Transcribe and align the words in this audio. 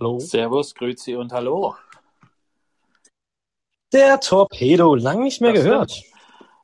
Hallo. 0.00 0.20
Servus, 0.20 0.74
Grüezi 0.74 1.16
und 1.16 1.32
Hallo. 1.32 1.74
Der 3.92 4.20
Torpedo, 4.20 4.94
lang 4.94 5.22
nicht 5.24 5.40
mehr 5.40 5.52
Das 5.52 5.62
gehört. 5.64 5.90
stimmt. 5.92 6.14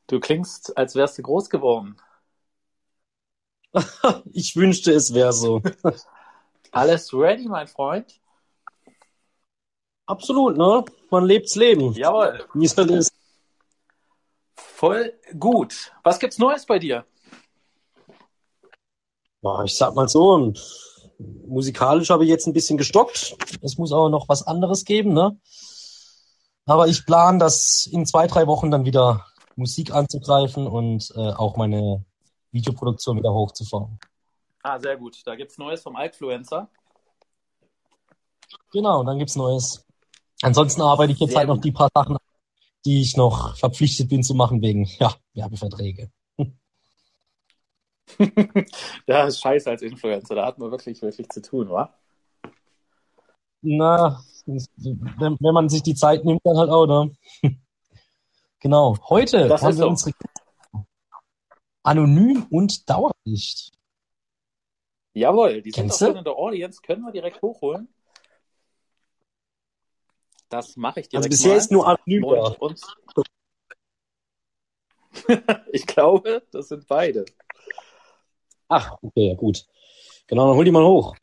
Du 0.06 0.20
klingst, 0.20 0.76
als 0.76 0.94
wärst 0.94 1.18
du 1.18 1.22
groß 1.22 1.50
geworden. 1.50 1.96
Ich 4.32 4.54
wünschte, 4.54 4.92
es 4.92 5.14
wäre 5.14 5.32
so. 5.32 5.60
Alles 6.70 7.12
ready, 7.12 7.48
mein 7.48 7.66
Freund? 7.66 8.20
Absolut, 10.06 10.56
ne? 10.56 10.84
Man 11.10 11.24
lebt's 11.24 11.56
Leben. 11.56 11.92
Jawohl. 11.94 12.44
Wie 12.54 12.66
es 12.66 12.74
ist. 12.74 13.12
Voll 14.54 15.12
gut. 15.38 15.92
Was 16.02 16.18
gibt's 16.18 16.38
Neues 16.38 16.66
bei 16.66 16.78
dir? 16.78 17.04
Boah, 19.40 19.64
ich 19.64 19.74
sag 19.76 19.94
mal 19.94 20.08
so, 20.08 20.32
und 20.34 20.93
musikalisch 21.18 22.10
habe 22.10 22.24
ich 22.24 22.30
jetzt 22.30 22.46
ein 22.46 22.52
bisschen 22.52 22.78
gestockt. 22.78 23.36
Es 23.62 23.78
muss 23.78 23.92
aber 23.92 24.08
noch 24.08 24.28
was 24.28 24.46
anderes 24.46 24.84
geben, 24.84 25.12
ne? 25.12 25.38
Aber 26.66 26.88
ich 26.88 27.04
plane, 27.04 27.38
das 27.38 27.86
in 27.90 28.06
zwei, 28.06 28.26
drei 28.26 28.46
Wochen 28.46 28.70
dann 28.70 28.84
wieder 28.84 29.26
Musik 29.56 29.92
anzugreifen 29.92 30.66
und 30.66 31.12
äh, 31.14 31.32
auch 31.32 31.56
meine 31.56 32.04
Videoproduktion 32.52 33.18
wieder 33.18 33.32
hochzufahren. 33.32 33.98
Ah, 34.62 34.78
sehr 34.78 34.96
gut. 34.96 35.20
Da 35.24 35.36
gibt's 35.36 35.58
Neues 35.58 35.82
vom 35.82 35.94
Alkfluencer. 35.94 36.68
Genau, 38.72 39.04
dann 39.04 39.18
gibt's 39.18 39.36
Neues. 39.36 39.84
Ansonsten 40.42 40.82
arbeite 40.82 41.12
ich 41.12 41.20
jetzt 41.20 41.30
Sehr 41.30 41.40
halt 41.40 41.48
noch 41.48 41.60
die 41.60 41.72
paar 41.72 41.88
Sachen, 41.94 42.16
die 42.84 43.02
ich 43.02 43.16
noch 43.16 43.56
verpflichtet 43.56 44.08
bin 44.08 44.22
zu 44.22 44.34
machen 44.34 44.62
wegen, 44.62 44.88
ja, 44.98 45.14
Werbeverträge. 45.34 46.10
ja, 49.06 49.26
ist 49.26 49.40
scheiße 49.40 49.70
als 49.70 49.82
Influencer. 49.82 50.34
Da 50.34 50.46
hat 50.46 50.58
man 50.58 50.70
wirklich, 50.70 51.00
wirklich 51.02 51.28
zu 51.28 51.42
tun, 51.42 51.70
wa? 51.70 51.94
Na, 53.62 54.22
wenn, 54.46 55.36
wenn 55.40 55.54
man 55.54 55.68
sich 55.68 55.82
die 55.82 55.94
Zeit 55.94 56.24
nimmt, 56.24 56.40
dann 56.44 56.56
halt 56.58 56.70
auch, 56.70 56.86
ne? 56.86 57.16
Genau. 58.60 58.96
Heute 59.10 59.46
Das 59.46 59.62
haben 59.62 59.76
wir 59.76 59.84
so. 59.84 59.88
unsere 59.88 60.12
Anonym 61.82 62.46
und 62.50 62.88
Dauerlicht. 62.88 63.72
Jawohl, 65.12 65.60
die 65.60 65.70
sind 65.70 65.82
Kennst 65.82 66.02
auch 66.02 66.06
schon 66.06 66.16
in 66.16 66.24
der 66.24 66.34
Audience. 66.34 66.80
Können 66.80 67.02
wir 67.02 67.12
direkt 67.12 67.42
hochholen? 67.42 67.88
Das 70.48 70.76
mache 70.76 71.00
ich 71.00 71.08
direkt 71.08 71.26
Also 71.26 71.28
bisher 71.28 71.52
mal. 71.52 71.58
ist 71.58 71.70
nur 71.70 71.86
anonym. 71.86 72.24
Und 72.24 72.60
uns. 72.60 72.96
ich 75.72 75.86
glaube, 75.86 76.42
das 76.50 76.68
sind 76.68 76.86
beide. 76.86 77.24
Ach, 78.76 78.98
okay, 79.02 79.28
ja, 79.28 79.34
gut. 79.36 79.64
Genau, 80.26 80.48
dann 80.48 80.56
hol 80.56 80.64
die 80.64 80.72
mal 80.72 80.84
hoch. 80.84 81.14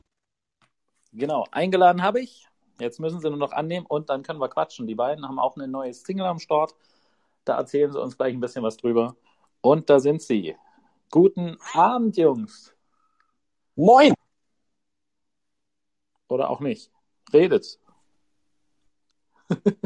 Genau, 1.12 1.44
eingeladen 1.50 2.02
habe 2.02 2.22
ich. 2.22 2.46
Jetzt 2.80 2.98
müssen 2.98 3.20
sie 3.20 3.28
nur 3.28 3.38
noch 3.38 3.52
annehmen 3.52 3.84
und 3.84 4.08
dann 4.08 4.22
können 4.22 4.40
wir 4.40 4.48
quatschen. 4.48 4.86
Die 4.86 4.94
beiden 4.94 5.28
haben 5.28 5.38
auch 5.38 5.54
eine 5.56 5.68
neue 5.68 5.92
Single 5.92 6.24
am 6.24 6.38
Start. 6.38 6.74
Da 7.44 7.58
erzählen 7.58 7.92
sie 7.92 8.00
uns 8.00 8.16
gleich 8.16 8.32
ein 8.32 8.40
bisschen 8.40 8.62
was 8.62 8.78
drüber. 8.78 9.16
Und 9.60 9.90
da 9.90 10.00
sind 10.00 10.22
sie. 10.22 10.56
Guten 11.10 11.58
Abend, 11.74 12.16
Jungs. 12.16 12.74
Moin! 13.76 14.14
Oder 16.28 16.48
auch 16.48 16.60
nicht. 16.60 16.90
Redet. 17.34 17.78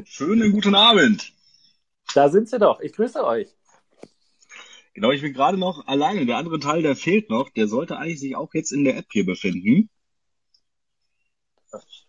Schönen 0.05 0.53
guten 0.53 0.77
Abend. 0.77 1.33
Da 2.15 2.29
sind 2.29 2.49
sie 2.49 2.61
doch. 2.61 2.79
Ich 2.79 2.93
grüße 2.93 3.25
euch. 3.25 3.57
Genau, 4.97 5.11
ich 5.11 5.21
bin 5.21 5.35
gerade 5.35 5.59
noch 5.59 5.87
alleine. 5.87 6.25
Der 6.25 6.39
andere 6.39 6.59
Teil, 6.59 6.81
der 6.81 6.97
fehlt 6.97 7.29
noch. 7.29 7.51
Der 7.51 7.69
sollte 7.69 7.99
eigentlich 7.99 8.19
sich 8.19 8.35
auch 8.35 8.55
jetzt 8.55 8.73
in 8.73 8.83
der 8.83 8.97
App 8.97 9.05
hier 9.13 9.27
befinden. 9.27 9.91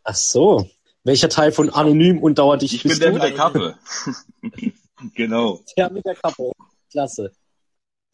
Ach 0.06 0.16
so. 0.16 0.70
Welcher 1.04 1.28
Teil 1.28 1.52
von 1.52 1.70
Anonym 1.70 2.24
und 2.24 2.40
Dauerdicht 2.40 2.76
Ich 2.76 2.84
bin 2.84 2.98
der 2.98 3.12
mit 3.12 3.22
der 3.22 3.34
Kappe. 3.34 3.78
genau. 5.16 5.60
Der 5.76 5.92
mit 5.92 6.06
der 6.06 6.16
Kappe. 6.16 6.54
Klasse. 6.90 7.34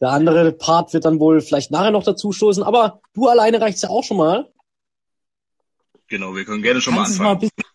Der 0.00 0.08
andere 0.08 0.50
Part 0.50 0.92
wird 0.92 1.04
dann 1.04 1.20
wohl 1.20 1.40
vielleicht 1.40 1.70
nachher 1.70 1.92
noch 1.92 2.02
dazu 2.02 2.32
stoßen, 2.32 2.64
aber 2.64 3.00
du 3.12 3.28
alleine 3.28 3.60
reicht's 3.60 3.82
ja 3.82 3.90
auch 3.90 4.02
schon 4.02 4.16
mal. 4.16 4.52
Genau, 6.08 6.34
wir 6.34 6.44
können 6.44 6.64
gerne 6.64 6.80
schon 6.80 6.96
Kannst 6.96 7.18
mal 7.18 7.26
mal 7.26 7.30
anfangen. 7.34 7.52
bisschen, 7.56 7.70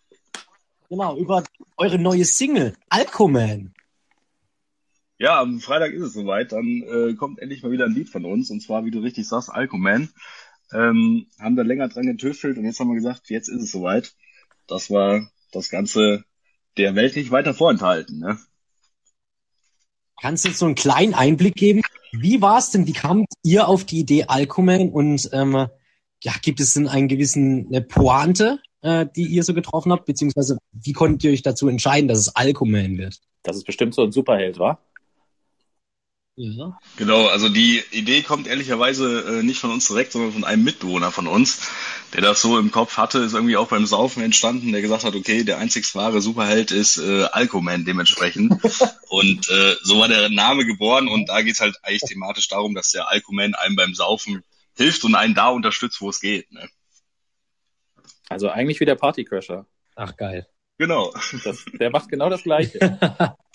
genau, 0.89 1.15
über 1.15 1.45
eure 1.77 1.97
neue 1.97 2.25
Single, 2.25 2.75
Alcoman. 2.89 3.73
Ja, 5.19 5.41
am 5.41 5.59
Freitag 5.59 5.91
ist 5.91 6.01
es 6.01 6.13
soweit. 6.13 6.53
Dann 6.53 6.81
äh, 6.83 7.13
kommt 7.15 7.39
endlich 7.39 7.61
mal 7.61 7.71
wieder 7.71 7.85
ein 7.85 7.93
Lied 7.93 8.09
von 8.09 8.25
uns. 8.25 8.49
Und 8.49 8.61
zwar, 8.61 8.85
wie 8.85 8.91
du 8.91 8.99
richtig 8.99 9.27
sagst, 9.27 9.49
Alcoman. 9.49 10.09
Ähm, 10.71 11.27
haben 11.39 11.55
da 11.55 11.63
länger 11.63 11.89
dran 11.89 12.05
getüftelt 12.05 12.57
und 12.57 12.65
jetzt 12.65 12.79
haben 12.79 12.89
wir 12.89 12.95
gesagt, 12.95 13.29
jetzt 13.29 13.49
ist 13.49 13.63
es 13.63 13.71
soweit. 13.71 14.13
Das 14.67 14.91
war 14.91 15.27
das 15.51 15.69
Ganze 15.69 16.23
der 16.77 16.95
Welt 16.95 17.15
nicht 17.15 17.31
weiter 17.31 17.53
vorenthalten. 17.53 18.19
Ne? 18.19 18.37
Kannst 20.21 20.45
du 20.45 20.49
jetzt 20.49 20.59
so 20.59 20.67
einen 20.67 20.75
kleinen 20.75 21.15
Einblick 21.15 21.55
geben? 21.55 21.81
Wie 22.11 22.41
war's 22.41 22.71
denn? 22.71 22.87
Wie 22.87 22.93
kamt 22.93 23.27
ihr 23.43 23.67
auf 23.67 23.83
die 23.83 23.99
Idee 23.99 24.25
Alcoman? 24.25 24.89
Und 24.89 25.29
ähm, 25.33 25.67
ja, 26.23 26.33
gibt 26.41 26.59
es 26.59 26.75
denn 26.75 26.87
einen 26.87 27.07
gewissen 27.07 27.67
eine 27.67 27.81
Pointe, 27.81 28.59
äh, 28.81 29.05
die 29.15 29.25
ihr 29.25 29.43
so 29.43 29.53
getroffen 29.53 29.91
habt? 29.91 30.05
Beziehungsweise 30.05 30.59
wie 30.71 30.93
konntet 30.93 31.23
ihr 31.23 31.31
euch 31.31 31.41
dazu 31.41 31.67
entscheiden, 31.67 32.07
dass 32.07 32.19
es 32.19 32.35
Alcoman 32.35 32.97
wird? 32.97 33.19
Das 33.43 33.57
ist 33.57 33.65
bestimmt 33.65 33.95
so 33.95 34.03
ein 34.03 34.11
Superheld, 34.11 34.59
wa? 34.59 34.79
Ja. 36.41 36.79
Genau, 36.95 37.27
also 37.27 37.49
die 37.49 37.83
Idee 37.91 38.21
kommt 38.21 38.47
ehrlicherweise 38.47 39.39
äh, 39.39 39.43
nicht 39.43 39.59
von 39.59 39.71
uns 39.71 39.89
direkt, 39.89 40.13
sondern 40.13 40.31
von 40.31 40.45
einem 40.45 40.63
Mitbewohner 40.63 41.11
von 41.11 41.27
uns, 41.27 41.69
der 42.13 42.21
das 42.21 42.41
so 42.41 42.57
im 42.57 42.71
Kopf 42.71 42.95
hatte, 42.95 43.19
ist 43.19 43.33
irgendwie 43.33 43.57
auch 43.57 43.67
beim 43.67 43.85
Saufen 43.85 44.23
entstanden, 44.23 44.71
der 44.71 44.81
gesagt 44.81 45.03
hat, 45.03 45.15
okay, 45.15 45.43
der 45.43 45.57
einzig 45.57 45.93
wahre 45.95 46.21
Superheld 46.21 46.71
ist 46.71 46.95
äh, 46.95 47.23
Alcoman 47.25 47.83
dementsprechend. 47.83 48.53
und 49.09 49.49
äh, 49.49 49.75
so 49.83 49.99
war 49.99 50.07
der 50.07 50.29
Name 50.29 50.65
geboren 50.65 51.09
und 51.09 51.27
da 51.27 51.41
geht's 51.41 51.59
halt 51.59 51.75
eigentlich 51.83 52.03
thematisch 52.03 52.47
darum, 52.47 52.73
dass 52.73 52.91
der 52.91 53.09
Alcoman 53.09 53.53
einem 53.55 53.75
beim 53.75 53.93
Saufen 53.93 54.41
hilft 54.77 55.03
und 55.03 55.15
einen 55.15 55.35
da 55.35 55.49
unterstützt, 55.49 55.99
wo 55.99 56.09
es 56.09 56.21
geht. 56.21 56.49
Ne? 56.53 56.69
Also 58.29 58.47
eigentlich 58.47 58.79
wie 58.79 58.85
der 58.85 58.95
Partycrasher. 58.95 59.65
Ach 59.97 60.15
geil. 60.15 60.47
Genau. 60.77 61.13
Das, 61.43 61.65
der 61.77 61.89
macht 61.89 62.07
genau 62.07 62.29
das 62.29 62.43
Gleiche. 62.43 62.79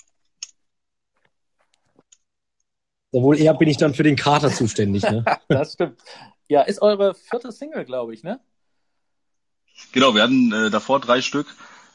Wohl 3.21 3.39
eher 3.39 3.53
bin 3.53 3.69
ich 3.69 3.77
dann 3.77 3.93
für 3.93 4.03
den 4.03 4.15
Kater 4.15 4.51
zuständig, 4.51 5.03
ne? 5.03 5.23
Das 5.47 5.73
stimmt. 5.73 5.99
Ja, 6.47 6.61
ist 6.61 6.81
eure 6.81 7.15
vierte 7.15 7.51
Single, 7.51 7.85
glaube 7.85 8.13
ich, 8.13 8.23
ne? 8.23 8.39
Genau, 9.91 10.15
wir 10.15 10.23
hatten 10.23 10.51
äh, 10.51 10.69
davor 10.69 10.99
drei 10.99 11.21
Stück, 11.21 11.47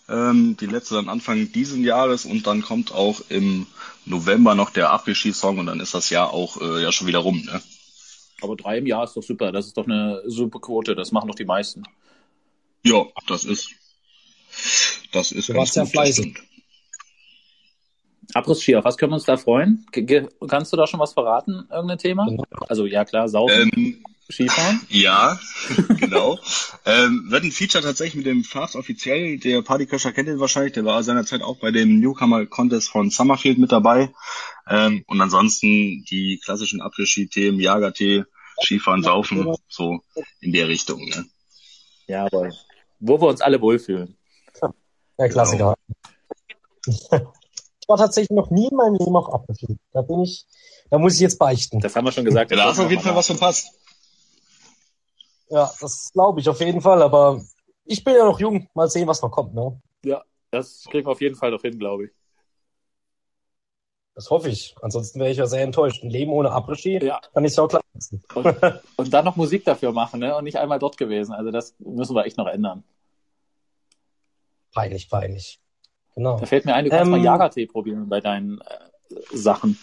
ähm, 0.09 0.57
die 0.59 0.67
letzte 0.67 0.95
dann 0.95 1.09
Anfang 1.09 1.53
diesen 1.53 1.85
Jahres 1.85 2.25
und 2.25 2.47
dann 2.47 2.63
kommt 2.63 2.93
auch 2.93 3.23
im 3.29 3.67
November 4.05 4.55
noch 4.55 4.71
der 4.71 4.93
Après-Ski-Song 4.93 5.59
und 5.59 5.67
dann 5.67 5.81
ist 5.81 5.95
das 5.95 6.11
Jahr 6.11 6.33
auch 6.33 6.61
äh, 6.61 6.83
ja 6.83 6.93
schon 6.93 7.07
wieder 7.07 7.21
rum. 7.21 7.43
Ne? 7.45 7.63
Aber 8.43 8.57
drei 8.57 8.79
im 8.79 8.87
Jahr 8.87 9.05
ist 9.05 9.17
doch 9.17 9.23
super. 9.23 9.53
Das 9.53 9.67
ist 9.67 9.77
doch 9.77 9.87
eine 9.87 10.23
super 10.27 10.61
Quote. 10.61 10.95
Das 10.95 11.13
machen 11.13 11.29
doch 11.29 11.35
die 11.35 11.45
meisten. 11.45 11.85
Ja, 12.83 13.05
das 13.29 13.45
ist 13.45 13.71
das 15.13 15.33
ist 15.33 15.49
Du 15.49 15.53
ganz 15.53 15.61
warst 15.61 15.77
ja 15.77 15.85
fleißig. 15.85 16.39
Abriss-Ski, 18.35 18.77
auf 18.77 18.85
was 18.85 18.97
können 18.97 19.13
wir 19.13 19.17
uns 19.17 19.25
da 19.25 19.37
freuen? 19.37 19.87
Ge 19.93 20.29
kannst 20.49 20.73
du 20.73 20.77
da 20.77 20.87
schon 20.87 21.01
was 21.01 21.13
verraten? 21.13 21.67
Irgendein 21.71 21.99
Thema? 21.99 22.27
Genau. 22.27 22.45
Also 22.69 22.87
ja 22.87 23.05
klar, 23.05 23.29
Saufen, 23.29 23.71
Ähm, 23.75 24.05
Skifahren. 24.31 24.81
ja, 24.89 25.39
genau. 25.99 26.39
ähm, 26.87 27.27
wird 27.29 27.45
ein 27.45 27.53
Feature 27.53 27.83
tatsächlich 27.83 28.17
mit 28.17 28.27
dem 28.27 28.45
Fast 28.45 28.77
offiziell. 28.77 29.39
Der 29.39 29.63
Partycrasher 29.63 30.13
kennt 30.13 30.29
ihn 30.29 30.41
wahrscheinlich. 30.41 30.73
Der 30.73 30.85
war 30.85 31.03
seinerzeit 31.03 31.43
auch 31.43 31.59
bei 31.59 31.71
dem 31.71 32.01
Newcomer 32.01 32.47
Contest 32.47 32.91
von 32.91 33.11
Summerfield 33.11 33.59
mit 33.59 33.73
dabei. 33.73 34.13
Ähm, 34.69 35.05
und 35.07 35.21
ansonsten 35.21 36.05
die 36.11 36.41
klassischen 36.45 36.81
Après-Ski-Themen, 36.81 37.61
Jagertee, 37.61 38.25
Skifahren, 38.63 39.03
Saufen, 39.03 39.55
so 39.69 40.01
in 40.41 40.53
der 40.53 40.69
Richtung. 40.69 41.05
Ne? 41.05 41.25
Ja, 42.07 42.27
aber 42.27 42.51
wo 43.01 43.21
wir 43.21 43.29
uns 43.29 43.41
alle 43.41 43.61
wohlfühlen. 43.61 44.17
Der 45.19 45.29
Klassiker. 45.29 45.75
Ich 47.83 47.89
war 47.89 47.97
tatsächlich 47.97 48.37
noch 48.37 48.51
nie 48.51 48.69
in 48.69 48.77
meinem 48.77 48.95
Leben 48.95 49.17
auf 49.17 49.33
Apfelflieg. 49.33 49.79
Da 49.93 50.03
bin 50.03 50.21
ich, 50.21 50.47
da 50.91 50.99
muss 50.99 51.15
ich 51.15 51.21
jetzt 51.21 51.39
beichten. 51.39 51.81
Das 51.81 51.97
haben 51.97 52.05
wir 52.05 52.13
schon 52.13 52.25
gesagt. 52.25 52.51
Ja, 52.51 52.57
da 52.57 52.65
hast 52.67 52.79
du 52.79 52.85
auf 52.85 52.91
jeden 52.91 53.03
Fall 53.03 53.17
was 53.17 53.27
verpasst. 53.27 53.73
Ja, 55.49 55.71
das 55.81 56.11
glaube 56.13 56.41
ich 56.41 56.49
auf 56.49 56.61
jeden 56.61 56.81
Fall, 56.81 57.03
aber 57.03 57.43
ich 57.85 58.05
bin 58.05 58.15
ja 58.15 58.25
noch 58.25 58.39
jung. 58.39 58.69
Mal 58.75 58.89
sehen, 58.89 59.09
was 59.09 59.21
noch 59.23 59.31
kommt, 59.31 59.55
ne? 59.55 59.81
Ja, 60.05 60.23
das 60.51 60.85
kriegen 60.91 61.07
wir 61.07 61.13
auf 61.13 61.21
jeden 61.21 61.35
Fall 61.35 61.51
noch 61.51 61.63
hin, 61.63 61.79
glaube 61.79 62.07
ich. 62.07 62.11
Das 64.15 64.31
hoffe 64.31 64.51
ich. 64.51 64.77
Ansonsten 64.83 65.19
wäre 65.19 65.31
ich 65.31 65.39
ja 65.39 65.47
sehr 65.47 65.63
enttäuscht. 65.63 66.05
Ein 66.05 66.11
Leben 66.11 66.31
ohne 66.33 66.51
Après-Ski 66.51 67.03
Ja. 67.05 67.21
kann 67.33 67.45
ich 67.45 67.57
ja 67.57 67.63
auch 67.65 67.69
klar 67.69 67.83
lassen. 67.95 68.23
Und, 68.35 68.57
und 68.97 69.13
dann 69.13 69.25
noch 69.25 69.37
Musik 69.37 69.65
dafür 69.65 69.93
machen, 69.93 70.21
ne? 70.21 70.37
Und 70.37 70.45
nicht 70.45 70.59
einmal 70.59 70.79
dort 70.79 70.97
gewesen. 70.99 71.33
Also 71.33 71.51
das 71.51 71.75
müssen 71.79 72.15
wir 72.15 72.27
echt 72.27 72.37
noch 72.37 72.47
ändern. 72.47 72.85
Peinlich, 74.73 75.09
peinlich. 75.09 75.59
Genau. 76.15 76.39
Da 76.39 76.47
fällt 76.47 76.65
mir 76.65 76.75
ein, 76.75 76.85
du 76.85 76.91
kannst 76.91 77.05
Ähm, 77.07 77.11
mal 77.13 77.23
Jagertee 77.25 77.67
probieren 77.67 78.09
bei 78.09 78.21
deinen 78.21 78.61
äh, 78.61 78.79
Sachen. 79.33 79.79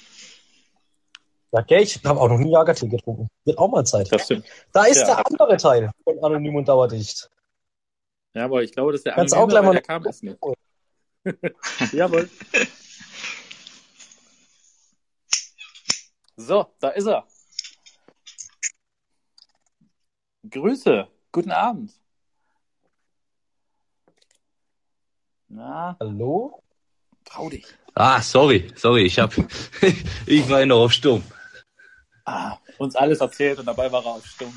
Ja, 1.51 1.61
gell, 1.61 1.81
ich 1.81 2.03
habe 2.03 2.19
auch 2.19 2.27
noch 2.27 2.37
nie 2.37 2.51
Jagertee 2.51 2.87
getrunken. 2.89 3.29
Wird 3.45 3.57
auch 3.57 3.69
mal 3.69 3.85
Zeit. 3.85 4.11
Das 4.11 4.25
stimmt. 4.25 4.45
Da 4.73 4.83
ist 4.85 4.99
Ja. 5.01 5.15
der 5.15 5.25
andere 5.27 5.57
Teil 5.57 5.91
von 6.03 6.23
Anonym 6.23 6.55
und 6.55 6.67
Dauerdicht. 6.67 7.29
Ja, 8.33 8.45
aber 8.45 8.61
ich 8.63 8.71
glaube, 8.73 8.91
dass 8.91 9.03
der 9.03 9.13
Kannst 9.13 9.33
auch 9.35 9.47
gleich 9.47 9.63
mal- 9.63 9.71
der 9.71 9.81
kam 9.81 10.05
erst 10.05 10.23
nicht. 10.23 10.37
Jawohl. 11.93 12.29
So, 16.35 16.67
da 16.79 16.89
ist 16.89 17.07
er. 17.07 17.25
Grüße, 20.49 21.07
guten 21.31 21.51
Abend. 21.51 21.91
Na, 25.57 25.97
Hallo? 25.99 26.61
trau 27.25 27.49
dich. 27.49 27.65
Ah, 27.95 28.21
sorry, 28.21 28.71
sorry, 28.75 29.05
ich 29.05 29.17
hab, 29.17 29.33
ich 30.27 30.47
war 30.51 30.59
ja 30.59 30.67
noch 30.67 30.83
auf 30.83 30.93
Sturm. 30.93 31.23
Ah, 32.25 32.57
uns 32.77 32.95
alles 32.95 33.21
erzählt 33.21 33.57
und 33.57 33.65
dabei 33.65 33.91
war 33.91 34.05
er 34.05 34.11
auf 34.11 34.25
Stumm. 34.27 34.53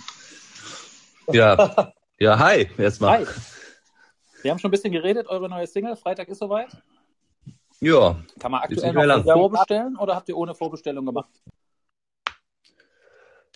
Ja, 1.33 1.95
ja, 2.19 2.39
hi, 2.39 2.69
erstmal. 2.77 3.21
Hi. 3.21 3.27
Wir 4.43 4.51
haben 4.51 4.59
schon 4.59 4.69
ein 4.69 4.73
bisschen 4.73 4.93
geredet, 4.93 5.27
eure 5.29 5.49
neue 5.49 5.67
Single, 5.67 5.97
Freitag 5.97 6.29
ist 6.29 6.41
soweit. 6.41 6.69
Ja, 7.81 8.21
Kann 8.39 8.53
man 8.53 8.61
aktuell 8.61 8.93
noch 8.93 9.05
lang. 9.05 9.25
vorbestellen 9.25 9.97
oder 9.97 10.15
habt 10.17 10.29
ihr 10.29 10.37
ohne 10.37 10.55
Vorbestellung 10.55 11.07
gemacht? 11.07 11.31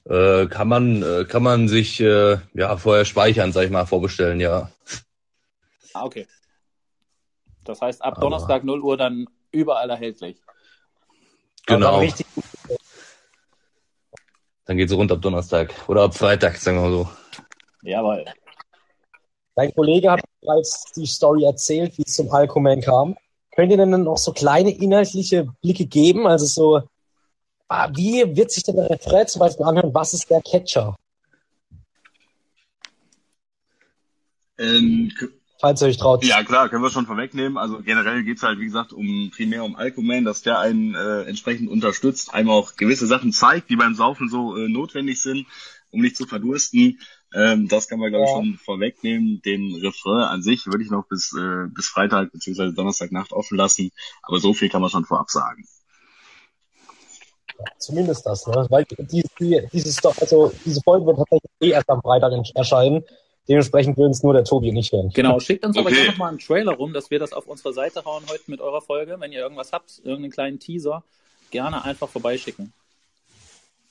äh, 0.06 0.46
kann 0.46 0.68
man, 0.68 1.02
äh, 1.02 1.24
kann 1.26 1.42
man 1.42 1.68
sich, 1.68 2.00
äh, 2.00 2.38
ja, 2.54 2.76
vorher 2.78 3.04
speichern, 3.04 3.52
sag 3.52 3.64
ich 3.66 3.70
mal, 3.70 3.84
vorbestellen, 3.84 4.40
ja. 4.40 4.70
Ah, 5.92 6.04
okay. 6.04 6.26
Das 7.64 7.80
heißt, 7.80 8.02
ab 8.02 8.14
Aber- 8.14 8.20
Donnerstag 8.22 8.64
0 8.64 8.80
Uhr 8.80 8.96
dann 8.96 9.26
überall 9.50 9.88
erhältlich. 9.90 10.40
Genau. 11.66 11.98
Richtig, 11.98 12.26
Dann 14.66 14.76
geht's 14.76 14.92
rund 14.92 15.10
ab 15.12 15.20
Donnerstag 15.22 15.74
oder 15.88 16.02
ab 16.04 16.14
Freitag, 16.14 16.56
sagen 16.56 16.76
wir 16.78 16.82
mal 16.82 16.92
so. 16.92 17.08
Jawohl. 17.82 18.24
dein 19.56 19.72
Kollege 19.74 20.10
hat 20.10 20.20
bereits 20.40 20.92
die 20.96 21.06
Story 21.06 21.44
erzählt, 21.44 21.96
wie 21.98 22.02
es 22.06 22.14
zum 22.14 22.30
Alkoman 22.32 22.80
kam. 22.80 23.16
Könnt 23.54 23.70
ihr 23.70 23.76
denn 23.76 23.92
dann 23.92 24.02
noch 24.04 24.18
so 24.18 24.32
kleine 24.32 24.70
inhaltliche 24.76 25.44
Blicke 25.62 25.86
geben? 25.86 26.26
Also 26.26 26.46
so, 26.46 26.88
ah, 27.68 27.88
wie 27.94 28.34
wird 28.36 28.50
sich 28.50 28.64
denn 28.64 28.76
der 28.76 28.90
Refrain 28.90 29.26
zum 29.28 29.40
Beispiel 29.40 29.64
anhören? 29.64 29.94
Was 29.94 30.12
ist 30.12 30.28
der 30.28 30.42
Catcher? 30.42 30.96
Ähm, 34.58 35.12
Falls 35.64 35.80
ihr 35.80 35.88
euch 35.88 35.96
traut. 35.96 36.22
ja, 36.22 36.44
klar, 36.44 36.68
können 36.68 36.82
wir 36.82 36.90
schon 36.90 37.06
vorwegnehmen. 37.06 37.56
Also 37.56 37.78
generell 37.80 38.22
geht's 38.22 38.42
halt, 38.42 38.58
wie 38.58 38.66
gesagt, 38.66 38.92
um 38.92 39.30
primär 39.34 39.64
um 39.64 39.76
Alkoman, 39.76 40.26
dass 40.26 40.42
der 40.42 40.58
einen 40.58 40.94
äh, 40.94 41.22
entsprechend 41.22 41.70
unterstützt, 41.70 42.34
einem 42.34 42.50
auch 42.50 42.76
gewisse 42.76 43.06
Sachen 43.06 43.32
zeigt, 43.32 43.70
die 43.70 43.76
beim 43.76 43.94
Saufen 43.94 44.28
so 44.28 44.58
äh, 44.58 44.68
notwendig 44.68 45.22
sind, 45.22 45.46
um 45.90 46.02
nicht 46.02 46.18
zu 46.18 46.26
verdursten. 46.26 47.00
Ähm, 47.32 47.66
das 47.66 47.88
kann 47.88 47.98
man, 47.98 48.10
glaube 48.10 48.26
ich, 48.26 48.30
Ja. 48.30 48.36
schon 48.36 48.58
vorwegnehmen. 48.62 49.40
Den 49.40 49.74
Refrain 49.76 50.24
an 50.24 50.42
sich 50.42 50.66
würde 50.66 50.84
ich 50.84 50.90
noch 50.90 51.06
bis, 51.08 51.32
äh, 51.32 51.66
bis 51.74 51.86
Freitag 51.86 52.30
bzw. 52.32 52.72
Donnerstagnacht 52.72 53.32
offen 53.32 53.56
lassen. 53.56 53.90
Aber 54.22 54.40
so 54.40 54.52
viel 54.52 54.68
kann 54.68 54.82
man 54.82 54.90
schon 54.90 55.06
vorab 55.06 55.30
sagen. 55.30 55.66
Zumindest 57.78 58.26
das, 58.26 58.46
ne? 58.46 58.66
Weil 58.68 58.84
die, 58.84 59.24
die, 59.40 59.62
dieses, 59.72 60.04
also 60.04 60.52
diese 60.66 60.82
Folge 60.82 61.06
wird 61.06 61.16
tatsächlich 61.16 61.50
eh 61.62 61.70
erst 61.70 61.88
am 61.88 62.02
Freitag 62.02 62.32
erscheinen. 62.54 63.02
Dementsprechend 63.48 63.96
würden 63.98 64.12
es 64.12 64.22
nur 64.22 64.32
der 64.32 64.44
Tobi 64.44 64.70
und 64.70 64.76
ich 64.76 64.90
hören. 64.92 65.10
Genau, 65.14 65.38
schickt 65.40 65.64
uns 65.66 65.76
aber 65.76 65.86
Okay. 65.86 65.96
gerne 65.96 66.10
noch 66.12 66.18
mal 66.18 66.28
einen 66.28 66.38
Trailer 66.38 66.72
rum, 66.72 66.92
dass 66.92 67.10
wir 67.10 67.18
das 67.18 67.32
auf 67.32 67.46
unsere 67.46 67.72
Seite 67.74 68.04
hauen 68.04 68.24
heute 68.28 68.44
mit 68.50 68.60
eurer 68.60 68.80
Folge. 68.80 69.16
Wenn 69.20 69.32
ihr 69.32 69.40
irgendwas 69.40 69.72
habt, 69.72 69.98
irgendeinen 70.02 70.30
kleinen 70.32 70.58
Teaser, 70.60 71.02
gerne 71.50 71.84
einfach 71.84 72.08
vorbeischicken. 72.08 72.72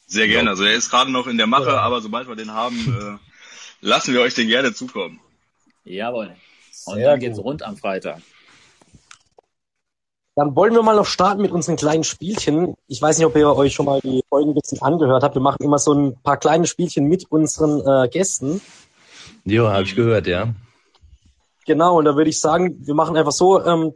Sehr 0.07 0.27
gerne. 0.27 0.49
Also 0.51 0.63
er 0.63 0.73
ist 0.73 0.89
gerade 0.89 1.11
noch 1.11 1.27
in 1.27 1.37
der 1.37 1.47
Mache, 1.47 1.69
Ja. 1.69 1.79
aber 1.81 2.01
sobald 2.01 2.27
wir 2.27 2.35
den 2.35 2.51
haben, 2.51 3.19
äh, 3.21 3.85
lassen 3.85 4.13
wir 4.13 4.21
euch 4.21 4.33
den 4.33 4.47
gerne 4.47 4.73
zukommen. 4.73 5.19
Jawohl. 5.85 6.35
Und 6.85 6.95
Sehr 6.95 7.11
dann 7.11 7.19
geht's 7.19 7.37
gut. 7.37 7.45
rund 7.45 7.63
am 7.63 7.77
Freitag. 7.77 8.21
Dann 10.35 10.55
wollen 10.55 10.73
wir 10.73 10.81
mal 10.81 10.95
noch 10.95 11.05
starten 11.05 11.43
mit 11.43 11.51
unseren 11.51 11.75
kleinen 11.75 12.03
Spielchen. 12.03 12.73
Ich 12.87 12.99
weiß 12.99 13.17
nicht, 13.19 13.27
ob 13.27 13.35
ihr 13.35 13.55
euch 13.55 13.73
schon 13.73 13.85
mal 13.85 13.99
die 14.01 14.23
Folgen 14.29 14.49
ein 14.51 14.55
bisschen 14.55 14.81
angehört 14.81 15.21
habt. 15.21 15.35
Wir 15.35 15.41
machen 15.43 15.61
immer 15.63 15.77
so 15.77 15.93
ein 15.93 16.15
paar 16.23 16.37
kleine 16.37 16.65
Spielchen 16.65 17.05
mit 17.07 17.31
unseren 17.31 17.81
äh, 17.85 18.07
Gästen. 18.09 18.59
Ja, 19.45 19.71
habe 19.71 19.83
ich 19.83 19.95
gehört, 19.95 20.27
ja. 20.27 20.53
Genau, 21.65 21.97
und 21.97 22.05
da 22.05 22.15
würde 22.15 22.29
ich 22.29 22.39
sagen, 22.39 22.85
wir 22.85 22.93
machen 22.93 23.15
einfach 23.17 23.31
so, 23.31 23.63
ähm, 23.63 23.93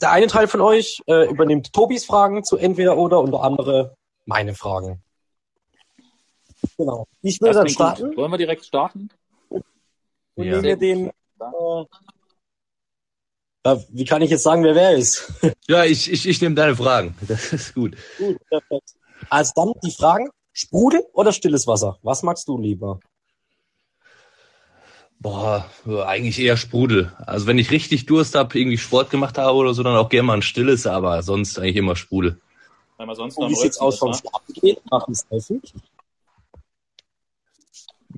der 0.00 0.10
eine 0.10 0.26
Teil 0.26 0.48
von 0.48 0.60
euch 0.60 1.00
äh, 1.06 1.28
übernimmt 1.28 1.72
Tobis 1.72 2.04
Fragen 2.04 2.44
zu 2.44 2.56
entweder 2.56 2.96
oder 2.96 3.20
und 3.20 3.30
der 3.32 3.40
andere 3.40 3.94
meine 4.24 4.54
Fragen. 4.54 5.02
Genau. 6.76 7.06
Ich 7.22 7.40
will 7.40 7.48
Das 7.52 7.58
dann 7.58 7.68
starten 7.68 8.08
gut. 8.08 8.16
Wollen 8.16 8.32
wir 8.32 8.38
direkt 8.38 8.64
starten? 8.64 9.08
und 9.50 10.44
Ja. 10.44 10.60
nehme 10.60 10.76
den. 10.76 11.08
Äh, 11.08 11.84
ja, 13.64 13.82
wie 13.88 14.04
kann 14.04 14.22
ich 14.22 14.30
jetzt 14.30 14.42
sagen, 14.42 14.62
wer 14.62 14.74
wer 14.74 14.92
ist? 14.96 15.32
Ja, 15.68 15.84
ich, 15.84 16.10
ich, 16.12 16.28
ich 16.28 16.40
nehme 16.40 16.54
deine 16.54 16.76
Fragen. 16.76 17.16
Das 17.26 17.52
ist 17.52 17.74
gut. 17.74 17.96
Gut, 18.18 18.38
perfekt. 18.48 18.94
Also 19.28 19.52
dann 19.56 19.72
die 19.82 19.90
Fragen: 19.90 20.30
Sprudel 20.52 21.04
oder 21.12 21.32
stilles 21.32 21.66
Wasser? 21.66 21.98
Was 22.02 22.22
magst 22.22 22.46
du 22.48 22.58
lieber? 22.58 23.00
Boah, 25.26 25.68
eigentlich 26.06 26.38
eher 26.38 26.56
Sprudel. 26.56 27.12
Also 27.26 27.48
wenn 27.48 27.58
ich 27.58 27.72
richtig 27.72 28.06
Durst 28.06 28.36
habe, 28.36 28.56
irgendwie 28.56 28.78
Sport 28.78 29.10
gemacht 29.10 29.38
habe 29.38 29.56
oder 29.56 29.74
so, 29.74 29.82
dann 29.82 29.96
auch 29.96 30.08
gerne 30.08 30.28
mal 30.28 30.34
ein 30.34 30.42
stilles, 30.42 30.86
aber 30.86 31.20
sonst 31.24 31.58
eigentlich 31.58 31.74
immer 31.74 31.96
Sprudel. 31.96 32.40
Weil 32.96 33.08
wir 33.08 33.16
sonst 33.16 33.36
Und 33.36 33.42
noch 33.42 33.50
wie 33.50 33.56
sieht's 33.56 33.78
aus 33.78 33.98
vom? 33.98 34.14
Schlafen 34.14 34.54
gehen 34.54 34.76
nach 34.88 35.04
dem 35.04 35.14
Saufen? 35.14 35.62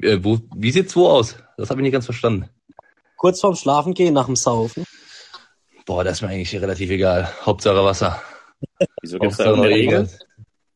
Äh, 0.03 0.19
wo, 0.21 0.39
wie 0.55 0.71
sieht's 0.71 0.95
wo 0.97 1.09
aus? 1.09 1.37
Das 1.57 1.71
habe 1.71 1.81
ich 1.81 1.85
nicht 1.85 1.93
ganz 1.93 2.05
verstanden. 2.05 2.51
Kurz 3.17 3.41
vorm 3.41 3.57
Schlafen 3.57 3.95
gehen 3.95 4.13
nach 4.13 4.27
dem 4.27 4.37
Saufen? 4.37 4.85
Boah, 5.87 6.05
das 6.05 6.19
ist 6.19 6.21
mir 6.21 6.29
eigentlich 6.29 6.55
relativ 6.61 6.91
egal. 6.91 7.33
Hauptsache 7.41 7.83
Wasser. 7.83 8.21
Wieso 9.01 9.19
gibt's 9.19 9.39
da 9.39 9.47
Hauptsache 9.47 9.67
irgendeine 9.67 9.75
Regel. 9.75 9.99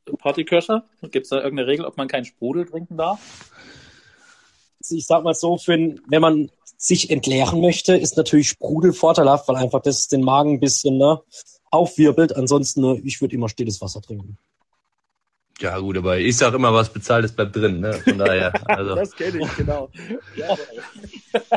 Regel? 0.06 0.16
Partyköcher? 0.16 0.84
Gibt's 1.10 1.28
da 1.28 1.42
irgendeine 1.42 1.68
Regel, 1.68 1.84
ob 1.84 1.98
man 1.98 2.08
keinen 2.08 2.24
Sprudel 2.24 2.64
trinken 2.64 2.96
darf? 2.96 3.20
Ich 4.92 5.06
sag 5.06 5.24
mal 5.24 5.34
so, 5.34 5.58
für, 5.58 5.76
wenn 5.76 6.22
man 6.22 6.50
sich 6.76 7.10
entleeren 7.10 7.60
möchte, 7.60 7.96
ist 7.96 8.16
natürlich 8.16 8.48
Sprudel 8.48 8.92
vorteilhaft, 8.92 9.48
weil 9.48 9.56
einfach 9.56 9.80
das 9.82 10.08
den 10.08 10.22
Magen 10.22 10.54
ein 10.54 10.60
bisschen 10.60 10.98
ne, 10.98 11.20
aufwirbelt. 11.70 12.36
Ansonsten, 12.36 12.80
ne, 12.80 13.00
ich 13.04 13.20
würde 13.20 13.34
immer 13.34 13.48
stilles 13.48 13.80
Wasser 13.80 14.02
trinken. 14.02 14.38
Ja 15.60 15.78
gut, 15.78 15.96
aber 15.96 16.18
ich 16.18 16.36
sag 16.36 16.54
immer, 16.54 16.72
was 16.74 16.92
bezahlt 16.92 17.24
ist, 17.24 17.36
bleibt 17.36 17.54
drin. 17.54 17.80
Ne? 17.80 17.92
Von 17.92 18.18
daher, 18.18 18.52
also 18.68 18.96
kenne 19.16 19.44
ich, 19.44 19.56
genau. 19.56 19.88
Ja. 20.34 20.56
Das 21.32 21.42
ist 21.42 21.52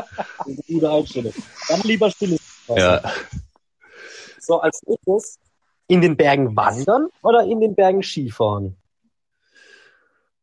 eine 0.46 0.56
gute 0.68 0.90
Einstellung. 0.90 1.34
Dann 1.68 1.80
lieber 1.80 2.10
stilles 2.10 2.40
Wasser. 2.68 2.80
ja. 2.80 3.12
So, 4.38 4.60
als 4.60 4.80
nächstes, 4.86 5.40
in 5.88 6.00
den 6.00 6.16
Bergen 6.16 6.56
wandern 6.56 7.08
oder 7.22 7.44
in 7.44 7.60
den 7.60 7.74
Bergen 7.74 8.02
Skifahren? 8.02 8.76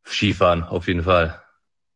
Skifahren 0.06 0.64
auf 0.64 0.88
jeden 0.88 1.04
Fall. 1.04 1.42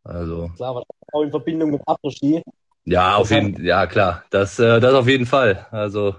Also 0.08 0.50
Klar, 0.56 0.76
was 0.76 0.84
auch 1.12 1.22
in 1.22 1.30
Verbindung 1.32 1.72
mit 1.72 1.82
Après-Ski. 1.86 2.42
ja, 2.86 3.16
auf 3.18 3.30
jeden, 3.32 3.64
ja 3.66 3.86
klar, 3.88 4.24
das, 4.30 4.58
äh, 4.60 4.80
das 4.80 4.94
auf 4.94 5.08
jeden 5.08 5.26
Fall. 5.26 5.68
Also 5.72 6.16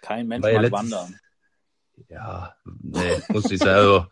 Kein 0.00 0.26
Mensch 0.26 0.42
mag 0.42 0.62
letztes- 0.62 0.72
wandern. 0.72 1.18
ja, 2.08 2.54
nee, 2.82 3.16
muss 3.32 3.48
nicht 3.48 3.62
sein. 3.62 3.74
Also 3.76 4.06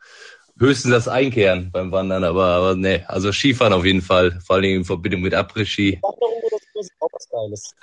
höchstens 0.59 0.93
das 0.93 1.09
Einkehren 1.09 1.71
beim 1.73 1.91
Wandern, 1.91 2.23
aber, 2.23 2.45
aber 2.47 2.75
nee, 2.77 3.03
also 3.09 3.33
Skifahren 3.33 3.73
auf 3.73 3.85
jeden 3.85 4.03
Fall. 4.03 4.39
Vor 4.47 4.57
allem 4.57 4.65
in 4.77 4.85
Verbindung 4.85 5.23
mit 5.23 5.35
Après-Ski. 5.35 5.99
Wanderung 6.03 6.43
oder 6.43 6.57
so 6.73 6.81
ist 6.81 6.93
auch 7.01 7.09
was 7.13 7.29
Geiles. 7.29 7.75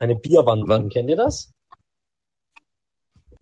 Eine 0.00 0.16
Bierwanderung, 0.16 0.88
kennt 0.90 1.08
ihr 1.08 1.16
das? 1.16 1.50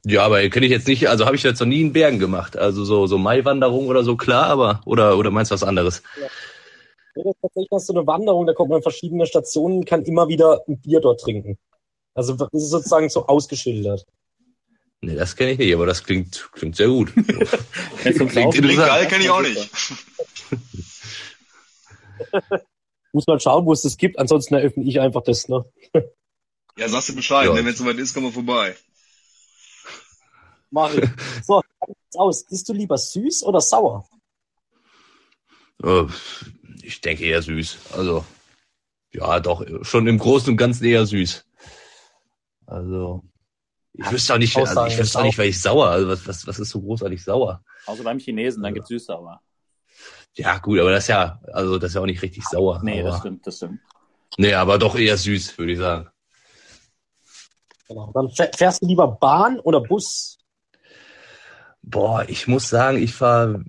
Ja, 0.07 0.25
aber 0.25 0.49
kenne 0.49 0.67
ich 0.67 0.73
jetzt 0.73 0.89
nicht, 0.89 1.09
also 1.09 1.27
habe 1.27 1.37
ich 1.37 1.43
jetzt 1.43 1.61
noch 1.61 1.67
nie 1.67 1.81
in 1.83 1.93
Bergen 1.93 2.19
gemacht. 2.19 2.57
Also 2.57 2.85
so, 2.85 3.07
so 3.07 3.19
Maiwanderung 3.19 3.89
oder 3.89 4.03
so, 4.03 4.17
klar, 4.17 4.47
aber, 4.47 4.81
oder, 4.87 5.19
oder 5.19 5.31
meinst 5.31 5.51
du 5.51 5.55
was 5.55 5.63
anderes? 5.65 6.03
Ja, 6.19 6.27
das 7.15 7.25
ist 7.27 7.37
tatsächlich 7.43 7.71
noch 7.71 7.79
so 7.81 7.93
eine 7.95 8.07
Wanderung, 8.07 8.47
da 8.47 8.55
kommt 8.55 8.71
man 8.71 8.77
an 8.79 8.83
verschiedene 8.83 9.27
Stationen, 9.27 9.85
kann 9.85 10.05
immer 10.05 10.29
wieder 10.29 10.63
ein 10.69 10.81
Bier 10.81 11.01
dort 11.01 11.21
trinken. 11.21 11.59
Also 12.15 12.35
das 12.35 12.49
ist 12.53 12.71
sozusagen 12.71 13.09
so 13.09 13.27
ausgeschildert. 13.27 14.07
Nee, 15.03 15.15
das 15.15 15.35
kenne 15.35 15.53
ich 15.53 15.59
nicht, 15.59 15.75
aber 15.75 15.87
das 15.87 16.05
klingt, 16.05 16.51
klingt 16.53 16.77
sehr 16.77 16.89
gut. 16.89 17.13
Klingt 17.15 18.21
interessant. 18.21 18.77
geil, 18.77 19.09
kenne 19.09 19.25
ich 19.25 19.31
auch 19.31 19.41
nicht. 19.41 19.71
Muss 23.13 23.27
man 23.27 23.41
schauen, 23.41 23.67
wo 23.67 23.73
es 23.73 23.83
das 23.83 23.97
gibt, 23.97 24.19
ansonsten 24.19 24.55
eröffne 24.55 24.85
ich 24.85 25.01
einfach 25.01 25.23
das, 25.23 25.49
ne? 25.49 25.65
Ja, 26.77 26.89
sagst 26.89 27.09
du 27.11 27.17
Bescheid, 27.17 27.47
Ja. 27.47 27.53
ne? 27.53 27.59
wenn 27.61 27.67
es 27.73 27.79
soweit 27.79 27.99
ist, 27.99 28.15
kommen 28.15 28.27
wir 28.27 28.33
vorbei. 28.33 28.75
Mach 30.71 30.95
ich. 30.95 31.05
So, 31.43 31.61
jetzt 31.87 32.17
aus. 32.17 32.45
Bist 32.45 32.69
du 32.69 32.73
lieber 32.73 32.97
süß 32.97 33.43
oder 33.43 33.61
sauer? 33.61 34.09
Äh, 35.83 36.05
Ich 36.83 37.01
denke 37.01 37.25
eher 37.25 37.43
süß. 37.43 37.79
Also, 37.97 38.25
ja, 39.13 39.41
doch, 39.41 39.65
schon 39.83 40.07
im 40.07 40.19
Großen 40.19 40.51
und 40.51 40.57
Ganzen 40.57 40.85
eher 40.85 41.07
süß. 41.07 41.45
Also, 42.67 43.25
ich 43.93 44.11
wüsste 44.11 44.35
auch 44.35 44.39
nicht, 44.39 44.57
also 44.57 44.87
ich 44.87 44.99
wüsste 44.99 45.19
auch 45.19 45.25
nicht, 45.25 45.39
weil 45.39 45.49
ich 45.49 45.61
sauer, 45.61 45.89
also 45.89 46.09
was, 46.09 46.27
was, 46.27 46.47
was 46.47 46.59
ist 46.61 46.71
so 46.71 46.81
großartig 46.81 47.23
sauer? 47.25 47.65
Außer 47.87 48.05
beim 48.05 48.19
Chinesen, 48.19 48.63
dann 48.63 48.71
Ja. 48.71 48.75
gibt's 48.75 48.89
süß-sauer. 48.89 49.41
Ja, 50.35 50.59
gut, 50.59 50.79
aber 50.79 50.93
das 50.93 51.05
ist 51.05 51.09
ja, 51.09 51.41
also, 51.53 51.79
das 51.79 51.91
ist 51.91 51.95
ja 51.97 52.01
auch 52.01 52.07
nicht 52.07 52.23
richtig 52.23 52.45
sauer. 52.47 52.81
Nee, 52.85 53.01
aber, 53.01 53.11
das 53.11 53.19
stimmt, 53.19 53.47
das 53.47 53.57
stimmt. 53.57 53.81
Nee, 54.39 54.55
aber 54.55 54.79
doch 54.79 54.95
eher 54.97 55.17
süß, 55.17 55.59
würde 55.59 55.73
ich 55.73 55.79
sagen. 55.79 56.09
Genau. 57.89 58.13
Dann 58.15 58.27
fäh- 58.29 58.57
fährst 58.57 58.83
du 58.83 58.87
lieber 58.87 59.09
Bahn 59.09 59.59
oder 59.59 59.81
Bus? 59.81 60.39
Boah, 61.83 62.25
ich 62.29 62.47
muss 62.47 62.69
sagen, 62.69 63.03
ich 63.03 63.13
fahre 63.13 63.65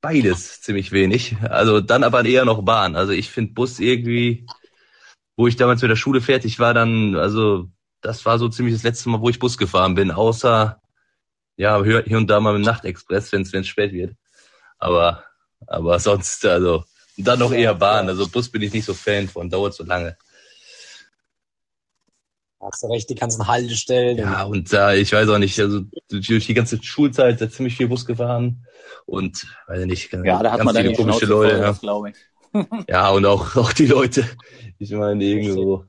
beides 0.00 0.60
ziemlich 0.62 0.92
wenig. 0.92 1.36
Also 1.42 1.80
dann 1.80 2.04
aber 2.04 2.24
eher 2.24 2.44
noch 2.44 2.62
Bahn. 2.62 2.96
Also 2.96 3.12
ich 3.12 3.30
finde 3.30 3.52
Bus 3.52 3.78
irgendwie, 3.78 4.46
wo 5.36 5.46
ich 5.46 5.56
damals 5.56 5.82
mit 5.82 5.90
der 5.90 5.96
Schule 5.96 6.20
fertig 6.20 6.58
war, 6.58 6.74
dann, 6.74 7.16
also 7.16 7.68
das 8.00 8.24
war 8.24 8.38
so 8.38 8.48
ziemlich 8.48 8.74
das 8.74 8.82
letzte 8.82 9.08
Mal, 9.08 9.20
wo 9.20 9.28
ich 9.28 9.38
Bus 9.38 9.58
gefahren 9.58 9.94
bin, 9.94 10.10
außer 10.10 10.80
ja, 11.56 11.82
hier 11.84 12.16
und 12.16 12.28
da 12.28 12.40
mal 12.40 12.54
mit 12.54 12.64
dem 12.64 12.70
Nachtexpress, 12.70 13.32
wenn 13.32 13.42
es 13.42 13.68
spät 13.68 13.92
wird. 13.92 14.16
Aber, 14.78 15.24
aber 15.66 15.98
sonst, 15.98 16.46
also 16.46 16.84
dann 17.18 17.38
noch 17.38 17.52
eher 17.52 17.74
Bahn. 17.74 18.08
Also 18.08 18.26
Bus 18.26 18.48
bin 18.48 18.62
ich 18.62 18.72
nicht 18.72 18.86
so 18.86 18.94
Fan 18.94 19.28
von, 19.28 19.50
dauert 19.50 19.74
so 19.74 19.84
lange. 19.84 20.16
Hast 22.60 22.82
du 22.82 22.88
recht, 22.88 23.08
die 23.08 23.14
ganzen 23.14 23.46
Haltestellen. 23.46 24.18
Ja, 24.18 24.44
und 24.44 24.70
da, 24.70 24.92
ich 24.92 25.12
weiß 25.12 25.28
auch 25.30 25.38
nicht, 25.38 25.58
also 25.58 25.80
durch 26.10 26.46
die 26.46 26.54
ganze 26.54 26.82
Schulzeit 26.82 27.40
da 27.40 27.50
ziemlich 27.50 27.76
viel 27.76 27.88
Bus 27.88 28.04
gefahren 28.04 28.66
und 29.06 29.46
weiß 29.66 29.80
ich 29.80 29.86
nicht, 29.86 30.12
Ja, 30.12 30.42
da 30.42 30.52
hat 30.52 30.58
ganz 30.58 30.64
man 30.66 30.74
dann 30.74 30.84
viele 30.84 30.96
komische 30.96 31.26
Schnauze 31.26 31.32
Leute. 31.32 31.50
voll, 31.50 31.60
ja. 31.60 31.66
das 31.66 31.80
glaube 31.80 32.10
ich. 32.10 32.16
Ja, 32.88 33.10
und 33.10 33.24
auch, 33.26 33.56
auch 33.56 33.72
die 33.72 33.86
Leute. 33.86 34.28
Ich 34.78 34.90
meine, 34.90 35.24
irgendwo. 35.24 35.84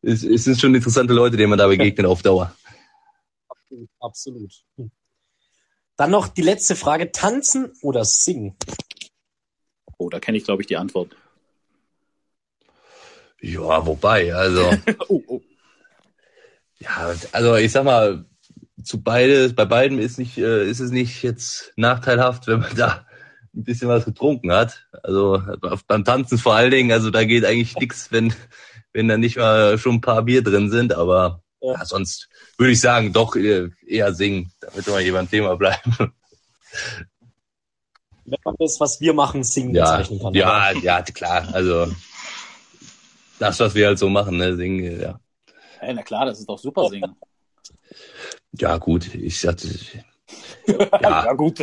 Es, 0.00 0.24
es 0.24 0.44
sind 0.44 0.58
schon 0.58 0.74
interessante 0.74 1.12
Leute, 1.12 1.36
denen 1.36 1.50
man 1.50 1.58
da 1.58 1.68
begegnet 1.68 2.06
auf 2.06 2.22
Dauer. 2.22 2.54
Absolut. 4.00 4.52
Dann 5.96 6.10
noch 6.10 6.26
die 6.28 6.42
letzte 6.42 6.74
Frage. 6.74 7.12
Tanzen 7.12 7.72
oder 7.82 8.04
singen? 8.04 8.56
Oh, 9.98 10.08
da 10.08 10.18
kenne 10.18 10.38
ich, 10.38 10.44
glaube 10.44 10.62
ich, 10.62 10.66
die 10.66 10.76
Antwort. 10.76 11.14
Ja, 13.40 13.86
wobei, 13.86 14.34
also, 14.34 14.70
oh, 15.08 15.22
oh. 15.26 15.40
Ja, 16.82 17.14
also 17.32 17.56
ich 17.56 17.72
sag 17.72 17.84
mal, 17.84 18.24
zu 18.82 19.02
beides, 19.02 19.54
bei 19.54 19.64
beiden 19.64 19.98
ist 19.98 20.18
nicht, 20.18 20.38
äh, 20.38 20.68
ist 20.68 20.80
es 20.80 20.90
nicht 20.90 21.22
jetzt 21.22 21.72
nachteilhaft, 21.76 22.46
wenn 22.48 22.60
man 22.60 22.74
da 22.76 23.06
ein 23.54 23.64
bisschen 23.64 23.88
was 23.88 24.04
getrunken 24.04 24.50
hat. 24.52 24.86
Also 25.02 25.40
beim 25.86 26.04
Tanzen 26.04 26.38
vor 26.38 26.54
allen 26.54 26.70
Dingen, 26.70 26.92
also 26.92 27.10
da 27.10 27.24
geht 27.24 27.44
eigentlich 27.44 27.76
nichts, 27.76 28.10
wenn, 28.10 28.32
wenn 28.92 29.08
da 29.08 29.16
nicht 29.16 29.36
mal 29.36 29.78
schon 29.78 29.96
ein 29.96 30.00
paar 30.00 30.22
Bier 30.22 30.42
drin 30.42 30.70
sind, 30.70 30.94
aber 30.94 31.42
Ja. 31.60 31.74
ja, 31.74 31.84
sonst 31.84 32.28
würde 32.58 32.72
ich 32.72 32.80
sagen, 32.80 33.12
doch 33.12 33.36
eher, 33.36 33.68
eher 33.86 34.14
singen, 34.14 34.52
damit 34.60 34.86
wir 34.86 34.98
hier 34.98 35.12
beim 35.12 35.30
Thema 35.30 35.56
bleiben. 35.56 35.96
Wenn 38.24 38.38
man 38.44 38.54
das, 38.58 38.78
was 38.80 39.00
wir 39.00 39.12
machen, 39.14 39.42
singen 39.44 39.74
Ja, 39.74 39.96
bezeichnen 39.96 40.20
kann. 40.20 40.32
ja, 40.34 40.70
ja, 40.72 41.02
klar. 41.02 41.48
Also 41.52 41.92
das, 43.38 43.58
was 43.60 43.74
wir 43.74 43.88
halt 43.88 43.98
so 43.98 44.08
machen, 44.08 44.36
ne, 44.36 44.56
singen, 44.56 45.00
ja. 45.00 45.18
Hey, 45.82 45.94
na 45.94 46.02
klar, 46.02 46.26
das 46.26 46.38
ist 46.38 46.48
doch 46.48 46.58
super 46.58 46.88
singen. 46.88 47.16
Ja, 48.52 48.78
gut, 48.78 49.12
ich 49.16 49.40
sagte, 49.40 49.68
ja. 50.68 51.00
ja, 51.00 51.32
gut. 51.32 51.58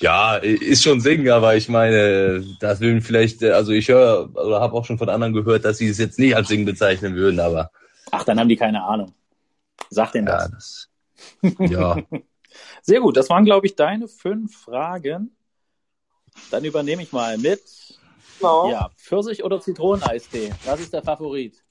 ja, 0.00 0.36
ist 0.36 0.82
schon 0.82 1.02
singen, 1.02 1.28
aber 1.28 1.54
ich 1.54 1.68
meine, 1.68 2.42
das 2.60 2.80
würden 2.80 3.02
vielleicht, 3.02 3.44
also 3.44 3.72
ich 3.72 3.88
höre 3.88 4.34
oder 4.34 4.60
habe 4.60 4.74
auch 4.74 4.86
schon 4.86 4.96
von 4.96 5.10
anderen 5.10 5.34
gehört, 5.34 5.66
dass 5.66 5.76
sie 5.76 5.88
es 5.88 5.98
jetzt 5.98 6.18
nicht 6.18 6.34
als 6.34 6.48
singen 6.48 6.64
bezeichnen 6.64 7.16
würden, 7.16 7.38
aber 7.38 7.70
Ach, 8.12 8.24
dann 8.24 8.40
haben 8.40 8.48
die 8.48 8.56
keine 8.56 8.82
Ahnung. 8.82 9.12
Sag 9.90 10.12
denen 10.12 10.26
ja, 10.26 10.48
das. 10.48 10.88
das, 11.42 11.52
ja, 11.58 11.98
Sehr 12.82 13.00
gut, 13.00 13.18
das 13.18 13.28
waren, 13.28 13.44
glaube 13.44 13.66
ich, 13.66 13.76
deine 13.76 14.08
fünf 14.08 14.56
Fragen. 14.56 15.36
Dann 16.50 16.64
übernehme 16.64 17.02
ich 17.02 17.12
mal 17.12 17.36
mit. 17.36 17.60
Genau. 18.38 18.70
Ja, 18.70 18.90
Pfirsich 18.96 19.44
oder 19.44 19.60
Zitroneneistee? 19.60 20.50
Was 20.64 20.80
ist 20.80 20.94
der 20.94 21.02
Favorit? 21.02 21.62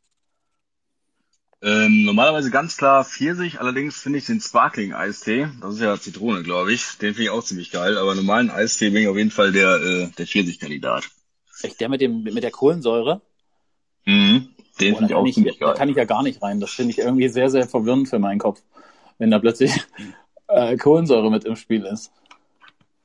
Ähm, 1.65 2.03
normalerweise 2.03 2.51
ganz 2.51 2.75
klar 2.75 3.05
Pfirsich, 3.05 3.62
allerdings 3.62 4.01
finde 4.01 4.20
ich 4.20 4.25
den 4.25 4.41
Sparkling-Eistee, 4.41 5.48
das 5.62 5.75
ist 5.75 5.79
ja 5.79 5.98
Zitrone, 5.98 6.43
glaube 6.43 6.74
ich, 6.74 6.98
den 6.98 7.13
finde 7.13 7.24
ich 7.24 7.29
auch 7.29 7.41
ziemlich 7.41 7.72
geil, 7.72 7.98
aber 7.98 8.15
normalen 8.15 8.51
Eistee 8.51 8.89
bin 8.89 9.03
ich 9.03 9.08
auf 9.08 9.15
jeden 9.15 9.32
Fall 9.32 9.53
der, 9.53 9.75
äh, 9.75 10.08
der 10.17 10.27
Pfirsich-Kandidat. 10.27 11.05
Echt 11.62 11.79
der 11.79 11.88
mit, 11.88 12.01
dem, 12.01 12.24
mit 12.24 12.43
der 12.43 12.51
Kohlensäure? 12.51 13.22
Mhm. 14.03 14.50
Den 14.82 14.96
finde 14.96 15.00
da, 15.00 15.05
ich 15.05 15.13
auch 15.13 15.20
kann 15.20 15.25
ich, 15.27 15.36
ziemlich 15.36 15.60
da 15.60 15.67
geil. 15.67 15.75
kann 15.75 15.89
ich 15.89 15.96
ja 15.96 16.03
gar 16.03 16.24
nicht 16.24 16.41
rein. 16.41 16.60
Das 16.60 16.72
finde 16.72 16.91
ich 16.91 16.98
irgendwie 16.98 17.29
sehr, 17.29 17.50
sehr 17.50 17.65
verwirrend 17.65 18.10
für 18.10 18.20
meinen 18.20 18.39
Kopf, 18.39 18.62
wenn 19.17 19.32
da 19.32 19.39
plötzlich 19.39 19.72
äh, 20.50 20.75
Kohlensäure 20.75 21.32
mit 21.32 21.46
im 21.46 21.55
Spiel 21.55 21.86
ist. 21.86 22.12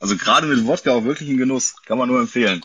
Also 0.00 0.16
gerade 0.16 0.48
mit 0.48 0.66
Wodka 0.66 0.92
auch 0.92 1.04
wirklich 1.04 1.28
ein 1.28 1.36
Genuss, 1.36 1.80
kann 1.84 1.98
man 1.98 2.08
nur 2.08 2.18
empfehlen. 2.18 2.62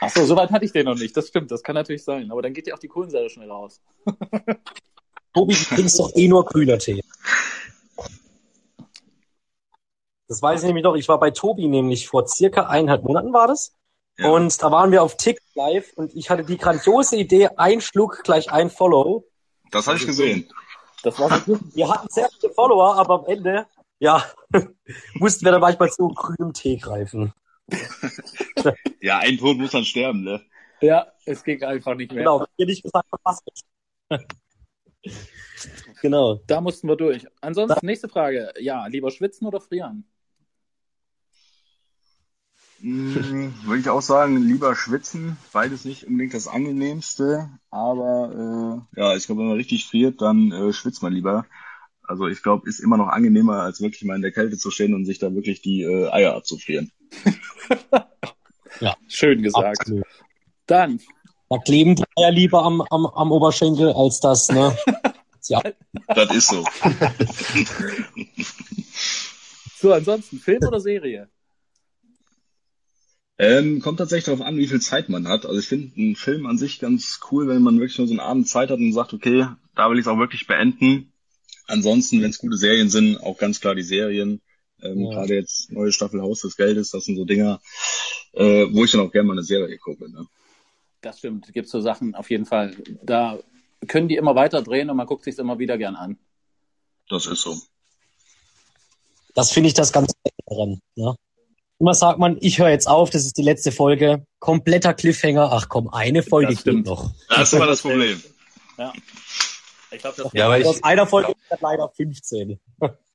Ach 0.00 0.08
so, 0.08 0.24
soweit 0.24 0.50
hatte 0.50 0.64
ich 0.64 0.72
den 0.72 0.86
noch 0.86 0.96
nicht. 0.96 1.14
Das 1.14 1.28
stimmt, 1.28 1.50
das 1.50 1.62
kann 1.62 1.74
natürlich 1.74 2.04
sein. 2.04 2.30
Aber 2.30 2.40
dann 2.40 2.54
geht 2.54 2.66
ja 2.66 2.74
auch 2.74 2.78
die 2.78 2.88
Kohlensäure 2.88 3.28
schnell 3.28 3.50
raus. 3.50 3.82
Tobi, 5.32 5.54
du 5.54 5.74
trinkst 5.74 5.98
doch 5.98 6.14
eh 6.14 6.28
nur 6.28 6.44
grüner 6.44 6.78
Tee. 6.78 7.02
Das 10.28 10.42
weiß 10.42 10.60
ich 10.60 10.66
nämlich 10.66 10.84
noch. 10.84 10.94
Ich 10.94 11.08
war 11.08 11.18
bei 11.18 11.30
Tobi 11.30 11.66
nämlich 11.66 12.08
vor 12.08 12.26
circa 12.26 12.66
eineinhalb 12.66 13.04
Monaten 13.04 13.32
war 13.32 13.48
das. 13.48 13.74
Ja. 14.18 14.30
Und 14.30 14.62
da 14.62 14.70
waren 14.70 14.92
wir 14.92 15.02
auf 15.02 15.16
Tick 15.16 15.40
live 15.54 15.92
und 15.96 16.14
ich 16.14 16.30
hatte 16.30 16.44
die 16.44 16.58
grandiose 16.58 17.16
Idee, 17.16 17.48
ein 17.56 17.80
Schluck 17.80 18.22
gleich 18.22 18.50
ein 18.52 18.70
Follow. 18.70 19.24
Das 19.70 19.86
habe 19.86 19.98
ich 19.98 20.06
gesehen. 20.06 20.48
Das 21.02 21.18
war 21.18 21.30
so 21.30 21.54
gut. 21.54 21.60
Wir 21.74 21.88
hatten 21.88 22.08
sehr 22.10 22.28
viele 22.38 22.52
Follower, 22.52 22.96
aber 22.96 23.20
am 23.20 23.26
Ende, 23.26 23.66
ja, 23.98 24.24
mussten 25.14 25.44
wir 25.44 25.52
dann 25.52 25.60
manchmal 25.60 25.90
zu 25.90 26.08
grünem 26.08 26.52
Tee 26.52 26.76
greifen. 26.76 27.32
Ja, 29.00 29.18
ein 29.18 29.38
Tod 29.38 29.56
muss 29.56 29.70
dann 29.70 29.86
sterben, 29.86 30.22
ne? 30.22 30.42
Ja, 30.82 31.06
es 31.24 31.42
ging 31.42 31.62
einfach 31.62 31.94
nicht 31.94 32.12
mehr. 32.12 32.24
Genau, 32.24 32.44
wir 32.56 32.66
nicht 32.66 32.82
gesagt, 32.82 33.08
was 33.22 33.40
Genau. 36.02 36.40
Da 36.46 36.62
mussten 36.62 36.88
wir 36.88 36.96
durch. 36.96 37.26
Ansonsten, 37.42 37.84
nächste 37.84 38.08
Frage. 38.08 38.54
Ja, 38.58 38.86
lieber 38.86 39.10
schwitzen 39.10 39.46
oder 39.46 39.60
frieren? 39.60 40.04
Mm, 42.80 43.52
Würde 43.64 43.80
ich 43.80 43.88
auch 43.90 44.00
sagen, 44.00 44.38
lieber 44.38 44.74
schwitzen, 44.74 45.36
beides 45.52 45.84
nicht 45.84 46.06
unbedingt 46.06 46.32
das 46.32 46.48
angenehmste, 46.48 47.50
aber 47.70 48.86
äh, 48.96 49.00
ja, 49.00 49.14
ich 49.16 49.26
glaube, 49.26 49.42
wenn 49.42 49.48
man 49.48 49.56
richtig 49.58 49.86
friert, 49.86 50.22
dann 50.22 50.50
äh, 50.50 50.72
schwitzt 50.72 51.02
man 51.02 51.12
lieber. 51.12 51.44
Also 52.02 52.26
ich 52.26 52.42
glaube, 52.42 52.68
ist 52.68 52.80
immer 52.80 52.96
noch 52.96 53.08
angenehmer, 53.08 53.62
als 53.62 53.80
wirklich 53.80 54.02
mal 54.04 54.16
in 54.16 54.22
der 54.22 54.32
Kälte 54.32 54.56
zu 54.56 54.70
stehen 54.70 54.94
und 54.94 55.04
sich 55.04 55.18
da 55.18 55.34
wirklich 55.34 55.60
die 55.60 55.82
äh, 55.82 56.08
Eier 56.08 56.34
abzufrieren. 56.34 56.90
Schön 59.08 59.42
gesagt. 59.42 59.80
Absolut. 59.80 60.06
Dann, 60.66 61.00
Da 61.50 61.58
kleben 61.58 61.96
die 61.96 62.04
Eier 62.16 62.30
lieber 62.30 62.62
am, 62.64 62.80
am, 62.80 63.06
am 63.06 63.32
Oberschenkel 63.32 63.92
als 63.92 64.20
das, 64.20 64.48
ne? 64.48 64.76
Ja, 65.48 65.62
Das 66.06 66.32
ist 66.34 66.48
so. 66.48 66.62
so, 69.80 69.92
ansonsten, 69.92 70.38
Film 70.38 70.62
oder 70.62 70.78
Serie? 70.80 71.28
Ähm, 73.38 73.80
kommt 73.80 73.98
tatsächlich 73.98 74.26
darauf 74.26 74.42
an, 74.42 74.58
wie 74.58 74.68
viel 74.68 74.82
Zeit 74.82 75.08
man 75.08 75.26
hat. 75.26 75.46
Also 75.46 75.58
ich 75.58 75.66
finde 75.66 75.96
einen 75.96 76.14
Film 76.14 76.46
an 76.46 76.58
sich 76.58 76.78
ganz 76.78 77.18
cool, 77.32 77.48
wenn 77.48 77.62
man 77.62 77.80
wirklich 77.80 77.98
nur 77.98 78.06
so 78.06 78.12
einen 78.12 78.20
Abend 78.20 78.48
Zeit 78.48 78.68
hat 78.70 78.78
und 78.78 78.92
sagt, 78.92 79.14
okay, 79.14 79.46
da 79.74 79.90
will 79.90 79.98
ich 79.98 80.04
es 80.04 80.08
auch 80.08 80.18
wirklich 80.18 80.46
beenden. 80.46 81.12
Ansonsten, 81.66 82.20
wenn 82.20 82.30
es 82.30 82.38
gute 82.38 82.58
Serien 82.58 82.90
sind, 82.90 83.16
auch 83.16 83.38
ganz 83.38 83.60
klar 83.60 83.74
die 83.74 83.82
Serien. 83.82 84.42
Ähm, 84.82 85.00
Ja. 85.00 85.10
Gerade 85.14 85.34
jetzt 85.34 85.72
neue 85.72 85.90
Staffel 85.90 86.20
Haus 86.20 86.42
des 86.42 86.56
Geldes, 86.56 86.90
das 86.90 87.06
sind 87.06 87.16
so 87.16 87.24
Dinger, 87.24 87.60
äh, 88.34 88.66
wo 88.70 88.84
ich 88.84 88.92
dann 88.92 89.00
auch 89.00 89.10
gerne 89.10 89.26
mal 89.28 89.32
eine 89.32 89.42
Serie 89.42 89.78
gucke. 89.78 90.08
Ne? 90.10 90.26
Das 91.00 91.18
stimmt, 91.18 91.52
gibt 91.52 91.68
so 91.68 91.80
Sachen 91.80 92.14
auf 92.14 92.30
jeden 92.30 92.46
Fall. 92.46 92.76
Da 93.02 93.38
können 93.88 94.08
die 94.08 94.16
immer 94.16 94.34
weiter 94.34 94.62
drehen 94.62 94.90
und 94.90 94.96
man 94.96 95.06
guckt 95.06 95.24
sich 95.24 95.38
immer 95.38 95.58
wieder 95.58 95.78
gern 95.78 95.96
an. 95.96 96.18
Das 97.08 97.26
ist 97.26 97.40
so. 97.42 97.56
das 99.34 99.50
finde 99.52 99.68
ich 99.68 99.74
das 99.74 99.92
ganz 99.92 100.12
daran. 100.46 100.80
Ne? 100.96 101.14
Immer 101.78 101.94
sagt 101.94 102.18
man, 102.18 102.36
ich 102.40 102.58
höre 102.58 102.68
jetzt 102.68 102.86
auf, 102.88 103.08
das 103.08 103.24
ist 103.24 103.38
die 103.38 103.42
letzte 103.42 103.72
Folge. 103.72 104.24
Kompletter 104.38 104.92
Cliffhanger. 104.92 105.50
Ach 105.52 105.68
komm, 105.68 105.88
eine 105.88 106.22
Folge 106.22 106.52
Das 106.52 106.60
stimmt. 106.60 106.86
noch. 106.86 107.10
Das 107.28 107.48
ist 107.48 107.54
immer 107.54 107.66
das 107.66 107.80
Problem. 107.80 108.22
Ja. 108.76 108.92
Ich 109.90 110.00
glaube, 110.00 110.22
das 110.22 110.32
Ja, 110.34 110.46
aber 110.46 110.58
ich, 110.58 110.66
Aus 110.66 110.82
einer 110.84 111.06
Folge 111.06 111.32
ist 111.32 111.60
leider 111.60 111.88
15. 111.88 112.60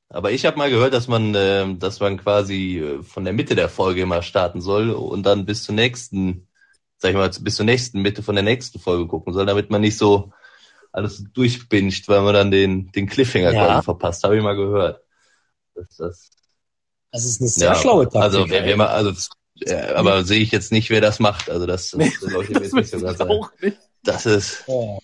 aber 0.09 0.31
ich 0.31 0.45
habe 0.45 0.57
mal 0.57 0.69
gehört, 0.69 0.93
dass 0.93 1.07
man, 1.07 1.33
ähm, 1.37 1.79
dass 1.79 1.99
man 1.99 2.17
quasi 2.17 2.79
äh, 2.79 3.03
von 3.03 3.23
der 3.23 3.33
Mitte 3.33 3.55
der 3.55 3.69
Folge 3.69 4.01
immer 4.01 4.23
starten 4.23 4.61
soll 4.61 4.89
und 4.89 5.23
dann 5.23 5.45
bis 5.45 5.63
zur 5.63 5.75
nächsten, 5.75 6.47
sag 7.05 7.11
ich 7.11 7.17
mal, 7.17 7.29
bis 7.43 7.55
zur 7.55 7.65
nächsten 7.65 8.01
Mitte 8.01 8.23
von 8.23 8.33
der 8.33 8.43
nächsten 8.43 8.79
Folge 8.79 9.05
gucken 9.07 9.31
soll, 9.31 9.45
damit 9.45 9.69
man 9.69 9.81
nicht 9.81 9.95
so 9.97 10.33
alles 10.91 11.23
durchbinscht, 11.33 12.07
weil 12.07 12.21
man 12.21 12.33
dann 12.33 12.49
den, 12.49 12.91
den 12.93 13.05
Cliffhanger 13.05 13.53
Ja. 13.53 13.65
quasi 13.65 13.83
verpasst. 13.83 14.23
Habe 14.23 14.37
ich 14.37 14.43
mal 14.43 14.55
gehört. 14.55 15.03
Das, 15.75 15.97
das, 15.97 16.29
Das 17.11 17.25
ist 17.25 17.41
eine 17.41 17.49
sehr 17.49 17.67
ja, 17.67 17.75
schlaue 17.75 18.05
Taktik. 18.05 18.21
Also, 18.21 18.49
wer, 18.49 18.65
wer 18.65 18.75
mal, 18.77 18.87
also, 18.87 19.11
äh, 19.61 19.93
aber 19.93 20.23
sehe 20.23 20.39
ich 20.41 20.51
jetzt 20.51 20.71
nicht, 20.71 20.89
wer 20.89 21.01
das 21.01 21.19
macht. 21.19 21.47
Also, 21.47 21.67
das, 21.67 21.91
das, 21.91 21.99
Nee, 21.99 22.09
das, 22.09 22.19
das, 22.21 22.31
das 22.31 22.49
jetzt 22.49 22.73
nicht 22.73 22.89
so 22.89 22.99
ganz 23.01 23.19
nicht. 23.61 23.77
das 24.03 24.25
ist, 24.25 24.63
Ja. 24.67 24.97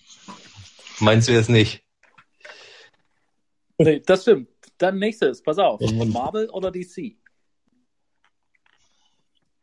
meinst 0.98 1.28
du 1.28 1.32
jetzt 1.32 1.50
nicht? 1.50 1.84
Nee, 3.78 4.00
das 4.00 4.22
stimmt. 4.22 4.48
Dann 4.78 4.98
nächstes, 4.98 5.40
pass 5.40 5.58
auf. 5.58 5.80
Marvel 5.80 6.50
oder 6.50 6.72
DC? 6.72 7.16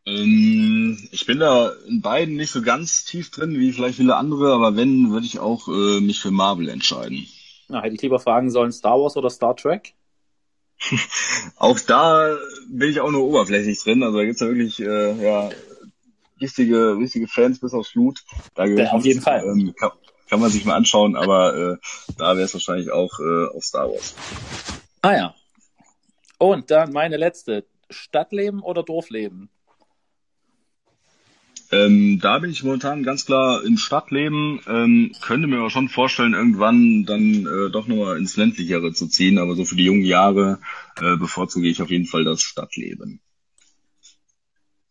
Ähm, 0.06 0.89
ich 1.12 1.26
bin 1.26 1.40
da 1.40 1.72
in 1.88 2.02
beiden 2.02 2.36
nicht 2.36 2.52
so 2.52 2.62
ganz 2.62 3.06
tief 3.06 3.32
drin 3.32 3.58
wie 3.60 3.72
vielleicht 3.72 3.98
viele 3.98 4.16
andere, 4.16 4.54
aber 4.54 4.76
wenn, 4.76 5.12
würde 5.12 5.26
ich 5.26 5.40
auch 5.40 5.68
äh, 5.68 6.00
mich 6.00 6.20
für 6.20 6.32
Marvel 6.32 6.70
entscheiden. 6.70 7.28
Na, 7.68 7.82
hätte 7.82 7.96
ich 7.96 8.02
lieber 8.02 8.20
fragen 8.20 8.50
sollen, 8.50 8.72
Star 8.72 9.00
Wars 9.00 9.18
oder 9.18 9.30
Star 9.30 9.56
Trek? 9.56 9.94
Auch 11.58 11.80
da 11.80 12.38
bin 12.70 12.90
ich 12.90 13.02
auch 13.02 13.12
nur 13.12 13.24
oberflächlich 13.24 13.84
drin. 13.84 14.02
Also 14.02 14.18
da 14.18 14.24
gibt's 14.24 14.40
ja 14.40 14.48
wirklich 14.48 14.80
äh, 14.80 15.22
ja, 15.22 15.50
richtige, 16.40 16.98
richtige 16.98 17.28
Fans 17.28 17.60
bis 17.60 17.74
aufs 17.74 17.92
Blut. 17.92 18.24
Da 18.56 18.66
Ja, 18.66 18.92
auf 18.92 19.04
jeden 19.04 19.22
Fall. 19.22 19.44
Ähm, 19.44 19.74
kann, 19.78 19.92
kann 20.30 20.40
man 20.40 20.50
sich 20.50 20.64
mal 20.64 20.76
anschauen, 20.76 21.18
aber 21.18 21.74
äh, 21.74 21.78
da 22.18 22.38
wäre 22.38 22.46
es 22.46 22.54
wahrscheinlich 22.54 22.92
auch 22.92 23.20
äh, 23.20 23.48
auf 23.48 23.64
Star 23.64 23.90
Wars. 23.90 24.16
Ah 25.02 25.16
ja. 25.16 25.36
Und 26.38 26.72
dann 26.72 26.94
meine 26.94 27.18
letzte. 27.18 27.66
Stadtleben 27.90 28.62
oder 28.62 28.84
Dorfleben? 28.84 29.50
Ähm, 31.72 32.20
da 32.20 32.40
bin 32.40 32.50
ich 32.50 32.64
momentan 32.64 33.04
ganz 33.04 33.26
klar 33.26 33.64
im 33.64 33.78
Stadtleben. 33.78 34.60
Ähm, 34.68 35.12
könnte 35.22 35.48
mir 35.48 35.60
aber 35.60 35.70
schon 35.70 35.90
vorstellen, 35.90 36.34
irgendwann 36.34 37.06
dann 37.06 37.46
äh, 37.46 37.70
doch 37.70 37.88
nochmal 37.88 38.18
ins 38.18 38.38
ländlichere 38.38 38.92
zu 38.94 39.08
ziehen. 39.08 39.38
Aber 39.38 39.56
so 39.56 39.66
für 39.66 39.76
die 39.76 39.86
jungen 39.86 40.06
Jahre 40.06 40.60
äh, 41.00 41.16
bevorzuge 41.16 41.68
ich 41.68 41.82
auf 41.82 41.92
jeden 41.92 42.06
Fall 42.06 42.24
das 42.24 42.42
Stadtleben. 42.42 43.22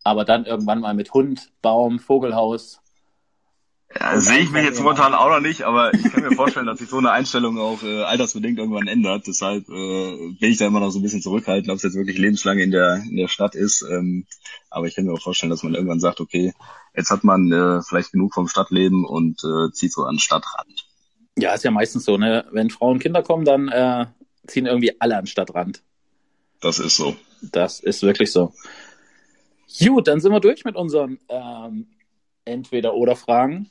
Aber 0.03 0.23
dann 0.23 0.45
irgendwann 0.45 0.79
mal 0.79 0.93
mit 0.93 1.13
Hund, 1.13 1.51
Baum, 1.61 1.99
Vogelhaus. 1.99 2.81
Ja, 3.97 4.19
sehe 4.19 4.39
ich 4.39 4.51
mich 4.51 4.63
jetzt 4.63 4.79
momentan 4.79 5.15
auch 5.15 5.29
noch 5.29 5.39
nicht, 5.39 5.63
aber 5.63 5.93
ich 5.95 6.03
kann 6.03 6.21
mir 6.21 6.35
vorstellen, 6.35 6.67
dass 6.67 6.77
sich 6.77 6.89
so 6.89 6.97
eine 6.97 7.09
Einstellung 7.09 7.57
auch 7.57 7.81
äh, 7.81 8.03
altersbedingt 8.03 8.59
irgendwann 8.59 8.87
ändert. 8.87 9.25
Deshalb 9.25 9.67
äh, 9.67 10.31
bin 10.39 10.51
ich 10.51 10.57
da 10.57 10.67
immer 10.67 10.79
noch 10.79 10.91
so 10.91 10.99
ein 10.99 11.01
bisschen 11.01 11.23
zurückhaltend, 11.23 11.71
ob 11.71 11.77
es 11.77 11.83
jetzt 11.83 11.95
wirklich 11.95 12.19
lebenslang 12.19 12.59
in 12.59 12.69
der 12.69 13.01
in 13.09 13.17
der 13.17 13.27
Stadt 13.27 13.55
ist. 13.55 13.81
Ähm, 13.81 14.27
aber 14.69 14.85
ich 14.85 14.95
kann 14.95 15.05
mir 15.05 15.13
auch 15.13 15.21
vorstellen, 15.21 15.49
dass 15.49 15.63
man 15.63 15.73
irgendwann 15.73 15.99
sagt, 15.99 16.19
okay, 16.21 16.53
jetzt 16.95 17.09
hat 17.09 17.23
man 17.23 17.51
äh, 17.51 17.81
vielleicht 17.81 18.11
genug 18.11 18.35
vom 18.35 18.47
Stadtleben 18.47 19.05
und 19.05 19.41
äh, 19.43 19.71
zieht 19.71 19.91
so 19.91 20.03
an 20.03 20.15
den 20.15 20.19
Stadtrand. 20.19 20.85
Ja, 21.39 21.55
ist 21.55 21.63
ja 21.63 21.71
meistens 21.71 22.05
so, 22.05 22.17
ne? 22.17 22.45
Wenn 22.51 22.69
Frauen 22.69 22.93
und 22.93 22.99
Kinder 22.99 23.23
kommen, 23.23 23.45
dann 23.45 23.69
äh, 23.69 24.05
ziehen 24.45 24.67
irgendwie 24.67 25.01
alle 25.01 25.15
an 25.15 25.23
den 25.23 25.27
Stadtrand. 25.27 25.81
Das 26.61 26.77
ist 26.77 26.95
so. 26.95 27.15
Das 27.41 27.79
ist 27.79 28.03
wirklich 28.03 28.31
so. 28.31 28.53
Gut, 29.79 30.07
dann 30.07 30.19
sind 30.19 30.31
wir 30.31 30.41
durch 30.41 30.63
mit 30.65 30.75
unseren 30.75 31.17
ähm, 31.29 31.87
Entweder-Oder-Fragen. 32.45 33.69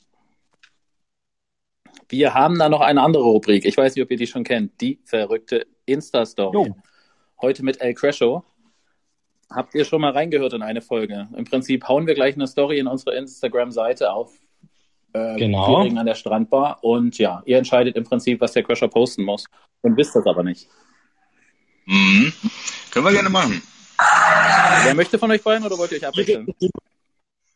Wir 2.09 2.35
haben 2.35 2.59
da 2.59 2.69
noch 2.69 2.81
eine 2.81 3.03
andere 3.03 3.25
Rubrik. 3.25 3.65
Ich 3.65 3.77
weiß 3.77 3.95
nicht, 3.95 4.03
ob 4.03 4.11
ihr 4.11 4.17
die 4.17 4.27
schon 4.27 4.45
kennt. 4.45 4.81
Die 4.81 4.99
verrückte 5.05 5.67
Insta-Story. 5.85 6.69
Jo. 6.69 6.77
Heute 7.41 7.65
mit 7.65 7.81
El 7.81 7.95
Crasho. 7.95 8.45
Habt 9.51 9.75
ihr 9.75 9.85
schon 9.85 10.01
mal 10.01 10.13
reingehört 10.13 10.53
in 10.53 10.63
eine 10.63 10.81
Folge? 10.81 11.29
Im 11.37 11.45
Prinzip 11.45 11.87
hauen 11.89 12.07
wir 12.07 12.15
gleich 12.15 12.35
eine 12.35 12.47
Story 12.47 12.79
in 12.79 12.87
unsere 12.87 13.17
Instagram-Seite 13.17 14.11
auf 14.13 14.33
äh, 15.13 15.37
Genau. 15.37 15.77
An 15.77 16.07
der 16.07 16.15
Strandbar. 16.15 16.83
Und 16.83 17.19
ja, 17.19 17.43
ihr 17.47 17.59
entscheidet 17.59 17.97
im 17.97 18.05
Prinzip, 18.05 18.41
was 18.41 18.53
der 18.53 18.63
Crasher 18.63 18.89
posten 18.89 19.25
muss. 19.25 19.45
Und 19.83 19.97
wisst 19.97 20.15
das 20.17 20.27
aber 20.27 20.43
nicht. 20.43 20.69
Mhm. 21.87 22.33
Können 22.91 23.05
wir 23.07 23.13
gerne 23.13 23.31
machen. 23.31 23.63
Wer 24.85 24.95
möchte 24.95 25.19
von 25.19 25.31
euch 25.31 25.43
beiden 25.43 25.65
oder 25.65 25.77
wollt 25.79 25.93
ihr 25.93 25.99
euch 25.99 26.07
abwechseln? 26.07 26.47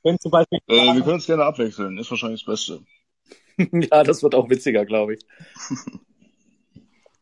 Wenn 0.02 0.18
zum 0.18 0.30
Beispiel 0.30 0.58
Äh, 0.66 0.94
wir 0.94 1.02
können 1.02 1.14
uns 1.14 1.26
gerne 1.26 1.44
abwechseln. 1.44 1.98
Ist 1.98 2.10
wahrscheinlich 2.10 2.44
das 2.44 2.66
Beste. 2.66 2.82
ja, 3.58 4.02
das 4.02 4.22
wird 4.22 4.34
auch 4.34 4.48
witziger, 4.50 4.84
glaube 4.84 5.14
ich. 5.14 5.20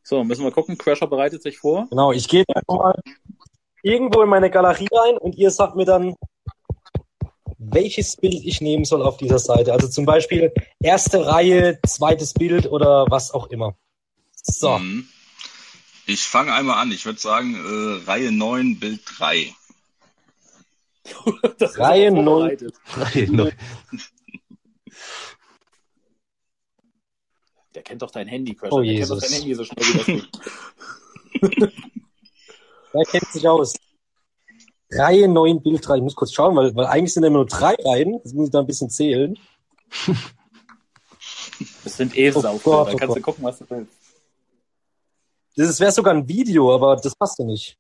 So, 0.03 0.25
müssen 0.25 0.45
wir 0.45 0.51
gucken. 0.51 0.77
Crasher 0.77 1.07
bereitet 1.07 1.43
sich 1.43 1.59
vor. 1.59 1.87
Genau, 1.91 2.13
ich 2.13 2.29
gehe 2.29 2.45
mal 2.67 3.01
irgendwo 3.83 4.23
in 4.23 4.29
meine 4.29 4.51
Galerie 4.51 4.89
rein 4.93 5.17
und 5.19 5.37
ihr 5.37 5.51
sagt 5.51 5.77
mir 5.77 5.85
dann, 5.85 6.17
welches 7.59 8.17
Bild 8.17 8.43
ich 8.45 8.61
nehmen 8.61 8.85
soll 8.85 9.03
auf 9.03 9.19
dieser 9.19 9.39
Seite. 9.39 9.73
Also 9.73 9.89
zum 9.89 10.07
Beispiel 10.07 10.53
erste 10.81 11.27
Reihe, 11.27 11.79
zweites 11.87 12.33
Bild 12.33 12.67
oder 12.67 13.07
was 13.09 13.33
auch 13.33 13.49
immer. 13.49 13.77
So. 14.33 14.79
Mhm. 14.79 15.09
Ich 16.07 16.23
fange 16.23 16.53
einmal 16.55 16.79
an. 16.79 16.91
Ich 16.91 17.07
würde 17.07 17.21
sagen, 17.21 17.55
äh, 17.55 18.05
Reihe 18.11 18.33
9, 18.33 18.81
Bild 18.81 19.01
3. 19.05 19.55
Reihe 21.61 22.11
9. 22.11 22.73
Reihe 22.97 23.31
9. 23.31 23.53
Der 27.81 27.85
kennt 27.85 28.03
doch 28.03 28.11
dein 28.11 28.29
Handy, 28.29 28.55
Crasher. 28.55 28.75
Oh, 28.75 28.83
Der 28.83 28.93
kennt 28.95 29.11
doch 29.11 29.17
Jesus. 29.17 29.31
dein 29.31 29.39
Handy 29.41 29.55
so 29.55 29.65
schnell 29.65 29.87
wie 29.87 29.97
das 29.97 30.07
geht. 31.63 31.73
wer 32.93 33.05
kennt 33.11 33.33
sich 33.33 33.49
aus? 33.49 33.75
Reihe 34.91 35.27
9, 35.29 35.63
Bild 35.63 35.89
3. 35.89 35.97
Ich 35.97 36.03
muss 36.03 36.15
kurz 36.15 36.31
schauen, 36.35 36.55
weil, 36.57 36.75
weil 36.77 36.85
eigentlich 36.89 37.15
sind 37.15 37.23
immer 37.25 37.39
nur 37.39 37.47
drei 37.47 37.75
Reihen. 37.83 38.21
Das 38.23 38.35
muss 38.35 38.49
ich 38.49 38.53
da 38.53 38.61
ein 38.61 38.67
bisschen 38.67 38.91
zählen. 38.91 39.39
Das 41.85 41.97
sind 41.97 42.17
eh 42.17 42.31
Oh 42.35 42.41
Gott, 42.43 42.45
Da 42.45 42.93
oh 42.93 42.97
kannst 42.97 43.03
du 43.03 43.07
Gott. 43.15 43.23
gucken, 43.23 43.45
was 43.45 43.59
du 43.59 43.65
willst. 43.71 43.93
Das 45.57 45.81
wäre 45.81 45.93
sogar 45.93 46.13
ein 46.15 46.27
Video, 46.29 46.75
aber 46.75 46.97
das 46.97 47.15
passt 47.17 47.39
ja 47.39 47.45
nicht. 47.47 47.77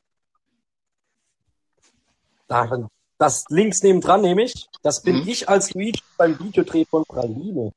Da, 2.49 2.89
das 3.19 3.45
links 3.49 3.83
neben 3.83 4.01
dran 4.01 4.21
nehme 4.23 4.43
ich. 4.45 4.67
Das 4.83 5.03
bin 5.03 5.17
Mhm. 5.23 5.29
ich 5.29 5.49
als 5.49 5.73
Luigi 5.75 6.01
beim 6.19 6.39
Videodreh 6.39 6.85
von 6.87 7.05
Praline. 7.05 7.73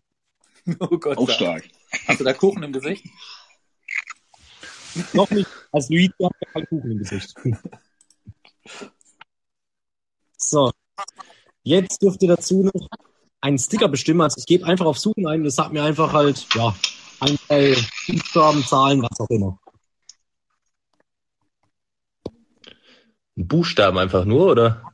Oh 0.80 0.98
Gott. 0.98 1.18
Auch 1.18 1.30
stark. 1.30 1.64
Hast 2.08 2.20
du 2.20 2.24
da 2.24 2.34
Kuchen 2.34 2.64
im 2.64 2.74
Gesicht? 2.74 3.06
Noch 5.14 5.30
nicht. 5.32 5.50
Als 5.72 5.90
Luigi 5.90 6.14
hat 6.24 6.34
er 6.40 6.52
keinen 6.52 6.68
Kuchen 6.68 6.92
im 6.92 6.98
Gesicht. 7.00 7.34
So. 10.38 10.72
Jetzt 11.64 12.02
dürft 12.02 12.22
ihr 12.22 12.30
dazu 12.30 12.64
noch 12.64 12.88
einen 13.42 13.58
Sticker 13.58 13.88
bestimmen. 13.88 14.22
Also 14.22 14.40
ich 14.40 14.46
gebe 14.46 14.66
einfach 14.66 14.86
auf 14.86 15.00
Suchen 15.00 15.28
ein 15.28 15.42
und 15.42 15.48
es 15.48 15.56
sagt 15.56 15.74
mir 15.74 15.84
einfach 15.84 16.14
halt, 16.14 16.48
ja, 16.54 16.76
ein, 17.20 17.38
zwei 17.48 17.76
Buchstaben, 18.08 18.64
Zahlen, 18.64 19.02
was 19.02 19.20
auch 19.20 19.30
immer. 19.30 19.60
Buchstaben 23.36 23.98
einfach 23.98 24.26
nur, 24.26 24.52
oder? 24.52 24.93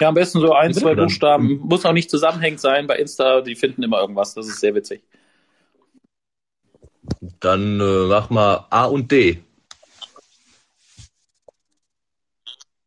Ja, 0.00 0.08
am 0.08 0.14
besten 0.14 0.40
so 0.40 0.52
ein, 0.52 0.72
zwei 0.72 0.94
Buchstaben. 0.94 1.58
Muss 1.58 1.84
auch 1.84 1.92
nicht 1.92 2.10
zusammenhängend 2.10 2.60
sein. 2.60 2.86
Bei 2.86 2.96
Insta, 2.96 3.40
die 3.40 3.56
finden 3.56 3.82
immer 3.82 4.00
irgendwas. 4.00 4.34
Das 4.34 4.46
ist 4.46 4.60
sehr 4.60 4.74
witzig. 4.74 5.02
Dann 7.40 7.80
äh, 7.80 8.06
mach 8.06 8.30
mal 8.30 8.66
A 8.70 8.84
und 8.84 9.10
D. 9.10 9.42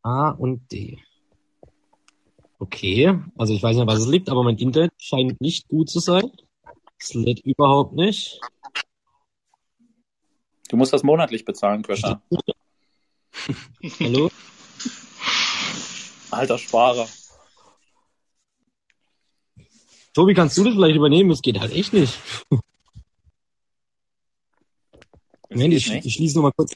A 0.02 0.30
und 0.30 0.70
D. 0.72 0.98
Okay, 2.58 3.18
also 3.36 3.52
ich 3.52 3.62
weiß 3.62 3.76
nicht, 3.76 3.86
was 3.86 4.00
es 4.00 4.06
liegt, 4.06 4.30
aber 4.30 4.44
mein 4.44 4.56
Internet 4.56 4.92
scheint 4.98 5.40
nicht 5.40 5.68
gut 5.68 5.90
zu 5.90 5.98
sein. 5.98 6.30
Es 6.98 7.12
lädt 7.12 7.40
überhaupt 7.40 7.94
nicht. 7.94 8.40
Du 10.68 10.76
musst 10.76 10.92
das 10.92 11.02
monatlich 11.02 11.44
bezahlen, 11.44 11.82
Crasher. 11.82 12.22
Hallo? 14.00 14.30
Alter 16.32 16.58
Sparer. 16.58 17.08
Tobi, 20.14 20.34
kannst 20.34 20.56
du 20.58 20.64
das 20.64 20.74
vielleicht 20.74 20.96
übernehmen? 20.96 21.30
Es 21.30 21.42
geht 21.42 21.58
halt 21.60 21.72
echt 21.72 21.92
nicht. 21.92 22.18
Moment, 25.50 25.74
ich, 25.74 25.90
nicht. 25.90 26.06
ich 26.06 26.14
schließe 26.14 26.36
noch 26.36 26.42
mal 26.44 26.52
kurz. 26.52 26.74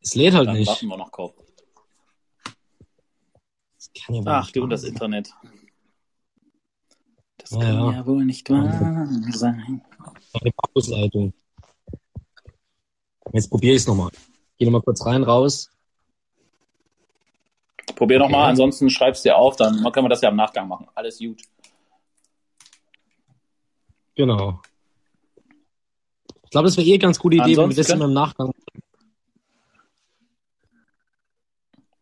Es 0.00 0.14
lädt 0.14 0.34
halt 0.34 0.48
Dann 0.48 0.56
nicht. 0.56 0.68
warten 0.68 0.86
wir 0.88 0.96
noch 0.96 1.10
kurz. 1.10 1.34
Das 3.76 3.90
kann 3.94 4.14
ja 4.16 4.22
Ach 4.26 4.44
nicht 4.44 4.56
du, 4.56 4.66
das 4.66 4.82
sein. 4.82 4.90
Internet. 4.92 5.30
Das 7.38 7.50
Ja, 7.50 7.58
kann 7.60 7.74
ja. 7.74 7.92
ja 7.92 8.06
wohl 8.06 8.24
nicht 8.24 8.48
wahr 8.50 9.08
sein. 9.30 9.82
Eine 10.34 10.52
Pausleitung. 10.52 11.32
Jetzt 13.32 13.48
probiere 13.48 13.74
ich 13.74 13.82
es 13.82 13.86
nochmal. 13.86 14.10
Geh 14.58 14.66
nochmal 14.66 14.82
kurz 14.82 15.04
rein, 15.06 15.22
raus. 15.22 15.70
Probier 18.02 18.18
noch 18.18 18.24
Okay. 18.26 18.32
mal, 18.34 18.48
ansonsten 18.48 18.90
schreib's 18.90 19.22
dir 19.22 19.36
auf, 19.36 19.54
dann 19.54 19.76
können 19.92 20.06
wir 20.06 20.08
das 20.08 20.20
ja 20.22 20.30
im 20.30 20.34
Nachgang 20.34 20.66
machen. 20.66 20.88
Alles 20.96 21.20
gut. 21.20 21.40
Genau. 24.16 24.60
Ich 26.42 26.50
glaube, 26.50 26.66
das 26.66 26.76
wäre 26.76 26.84
eh 26.88 26.94
eine 26.94 26.98
ganz 26.98 27.16
gute 27.20 27.36
Idee, 27.36 27.56
wenn 27.56 27.56
wir 27.56 27.62
Ansonsten 27.62 27.80
das 27.80 27.86
können- 27.86 28.00
immer 28.00 28.08
im 28.08 28.14
Nachgang. 28.14 28.52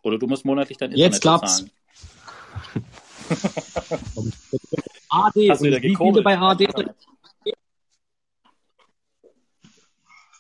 Oder 0.03 0.19
du 0.19 0.27
musst 0.27 0.47
monatlich 0.47 0.79
dein 0.79 0.93
Jetzt 0.93 1.17
Internet 1.17 1.21
klappt's. 1.21 1.67
bezahlen. 1.67 2.87
AD. 5.11 5.51
Hast 5.51 5.61
du 5.61 5.65
wieder 5.67 5.83
wie 5.83 5.95
viele 5.95 6.23
bei 6.23 6.39
AD? 6.39 6.67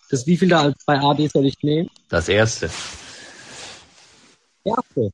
Das 0.09 0.27
wie 0.27 0.38
viel 0.38 0.49
da 0.49 0.73
bei 0.87 0.99
AD 0.99 1.27
soll 1.29 1.44
ich 1.44 1.62
nehmen? 1.62 1.90
Das 2.09 2.31
erste. 2.31 2.70
Erste. 4.64 5.12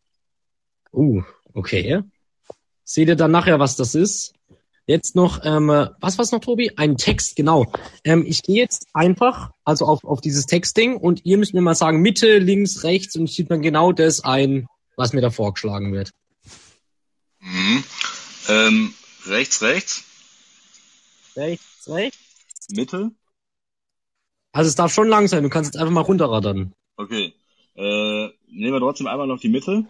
Uh, 0.96 1.22
okay. 1.52 2.00
Seht 2.84 3.08
ihr 3.08 3.16
dann 3.16 3.30
nachher, 3.30 3.60
was 3.60 3.76
das 3.76 3.94
ist? 3.94 4.32
Jetzt 4.86 5.16
noch, 5.16 5.44
ähm, 5.44 5.68
was 5.68 6.16
war's 6.16 6.32
noch, 6.32 6.40
Tobi? 6.40 6.70
Ein 6.76 6.96
Text, 6.96 7.36
genau. 7.36 7.66
Ähm, 8.04 8.24
ich 8.26 8.42
gehe 8.42 8.56
jetzt 8.56 8.86
einfach, 8.94 9.50
also 9.64 9.84
auf, 9.84 10.04
auf 10.04 10.20
dieses 10.20 10.46
Textding 10.46 10.96
und 10.96 11.26
ihr 11.26 11.38
müsst 11.38 11.54
mir 11.54 11.60
mal 11.60 11.74
sagen, 11.74 12.00
Mitte, 12.00 12.38
links, 12.38 12.84
rechts 12.84 13.16
und 13.16 13.28
sieht 13.28 13.50
man 13.50 13.62
genau 13.62 13.92
das 13.92 14.24
ein, 14.24 14.66
was 14.96 15.12
mir 15.12 15.20
da 15.20 15.30
vorgeschlagen 15.30 15.92
wird. 15.92 16.12
Mhm. 17.40 17.84
Ähm, 18.48 18.94
rechts, 19.26 19.60
rechts, 19.62 20.04
Rechts, 21.36 21.88
rechts. 21.88 22.18
Mitte. 22.70 23.10
Also 24.52 24.68
es 24.68 24.74
darf 24.74 24.92
schon 24.92 25.08
lang 25.08 25.28
sein, 25.28 25.42
du 25.42 25.50
kannst 25.50 25.74
jetzt 25.74 25.80
einfach 25.80 25.92
mal 25.92 26.00
runterraddern. 26.00 26.72
Okay. 26.96 27.34
Äh, 27.74 28.28
nehmen 28.48 28.72
wir 28.72 28.80
trotzdem 28.80 29.06
einmal 29.06 29.26
noch 29.26 29.40
die 29.40 29.50
Mitte. 29.50 29.86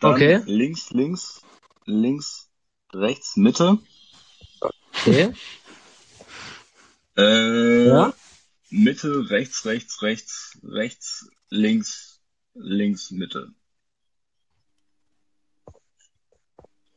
Dann 0.00 0.14
Okay. 0.14 0.40
links, 0.46 0.90
links, 0.90 1.42
links, 1.84 2.48
rechts, 2.92 3.36
Mitte. 3.36 3.78
Okay. 5.06 5.32
Äh, 7.16 7.86
Ja. 7.88 8.14
Mitte, 8.70 9.28
rechts, 9.30 9.64
rechts, 9.66 10.00
rechts, 10.02 10.58
rechts, 10.62 11.28
links, 11.48 12.20
links, 12.54 13.10
Mitte. 13.10 13.52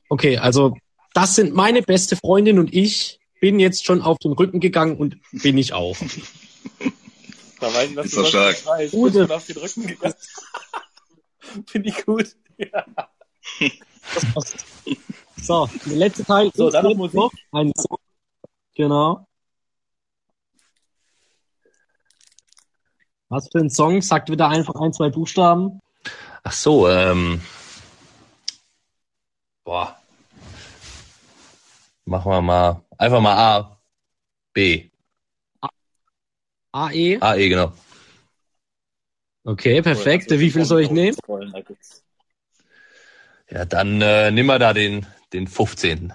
Okay, 0.09 0.37
also 0.37 0.75
das 1.13 1.35
sind 1.35 1.53
meine 1.53 1.81
beste 1.81 2.15
Freundin 2.15 2.59
und 2.59 2.73
ich 2.73 3.19
bin 3.41 3.59
jetzt 3.59 3.85
schon 3.85 4.01
auf 4.01 4.17
den 4.19 4.33
Rücken 4.33 4.59
gegangen 4.59 4.97
und 4.97 5.17
bin 5.31 5.57
ich 5.57 5.73
auch. 5.73 5.97
Da 7.59 7.73
weiß 7.73 7.89
ich, 7.91 7.95
dass 7.95 8.05
Ist 8.07 8.17
du 8.17 8.25
stark. 8.25 8.55
nicht 8.55 8.65
weißt. 8.65 8.91
Gute. 8.91 9.33
Auf 9.33 9.45
den 9.45 9.55
Rücken 9.57 9.87
gegangen. 9.87 10.15
Finde 11.67 11.89
ich 11.89 12.05
gut. 12.05 12.35
Ja. 12.57 12.85
So, 15.41 15.69
der 15.85 15.95
letzte 15.95 16.23
Teil. 16.23 16.51
So, 16.53 16.69
dann 16.69 16.85
noch 16.85 16.95
Musik. 16.95 17.19
Ein 17.51 17.71
Song. 17.75 17.97
Genau. 18.75 19.27
Was 23.29 23.49
für 23.51 23.59
ein 23.59 23.69
Song? 23.69 24.01
Sagt 24.01 24.29
wieder 24.29 24.49
einfach 24.49 24.75
ein, 24.75 24.93
zwei 24.93 25.09
Buchstaben. 25.09 25.79
Ach 26.43 26.51
so, 26.51 26.87
ähm. 26.87 27.41
Boah. 29.63 29.97
Machen 32.05 32.31
wir 32.31 32.41
mal. 32.41 32.81
Einfach 32.97 33.21
mal 33.21 33.35
A. 33.35 33.77
B. 34.53 34.89
AE. 36.71 37.17
A, 37.21 37.35
E, 37.35 37.49
genau. 37.49 37.71
Okay, 39.45 39.81
perfekt. 39.81 40.31
Wie 40.31 40.51
viel 40.51 40.65
soll 40.65 40.81
ich 40.81 40.91
nehmen? 40.91 41.17
Ja, 43.49 43.65
dann 43.65 44.01
äh, 44.01 44.31
nimm 44.31 44.45
mal 44.45 44.59
da 44.59 44.73
den, 44.73 45.05
den 45.33 45.47
15. 45.47 46.13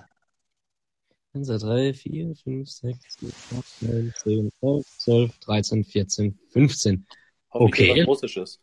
1, 1.34 1.46
2, 1.46 1.58
3, 1.58 1.94
4, 1.94 2.34
5, 2.34 2.68
6, 2.70 2.98
7, 3.20 3.32
8, 3.58 3.82
9, 3.82 4.14
10, 4.24 4.50
11, 4.62 4.86
12, 4.98 5.38
13, 5.40 5.84
14, 5.84 6.38
15. 6.50 7.06
Hoffentlich 7.50 7.90
Okay. 7.90 8.02
Russisches. 8.02 8.58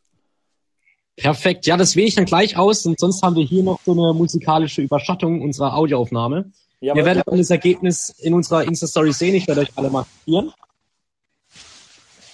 Perfekt. 1.15 1.65
Ja, 1.65 1.77
das 1.77 1.95
wähle 1.95 2.07
ich 2.07 2.15
dann 2.15 2.25
gleich 2.25 2.57
aus 2.57 2.85
und 2.85 2.99
sonst 2.99 3.21
haben 3.21 3.35
wir 3.35 3.45
hier 3.45 3.63
noch 3.63 3.79
so 3.85 3.93
eine 3.93 4.13
musikalische 4.13 4.81
Überschattung 4.81 5.41
unserer 5.41 5.75
Audioaufnahme. 5.75 6.51
Ja, 6.81 6.95
Ihr 6.95 7.05
werdet 7.05 7.27
dann 7.27 7.37
das 7.37 7.49
Ergebnis 7.49 8.09
in 8.19 8.33
unserer 8.33 8.65
Insta-Story 8.65 9.13
sehen. 9.13 9.35
Ich 9.35 9.47
werde 9.47 9.61
euch 9.61 9.71
alle 9.75 9.89
markieren. 9.89 10.51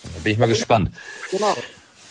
Da 0.04 0.20
bin 0.24 0.34
ich 0.34 0.39
mal 0.39 0.48
gespannt. 0.48 0.91
Genau. 1.30 1.56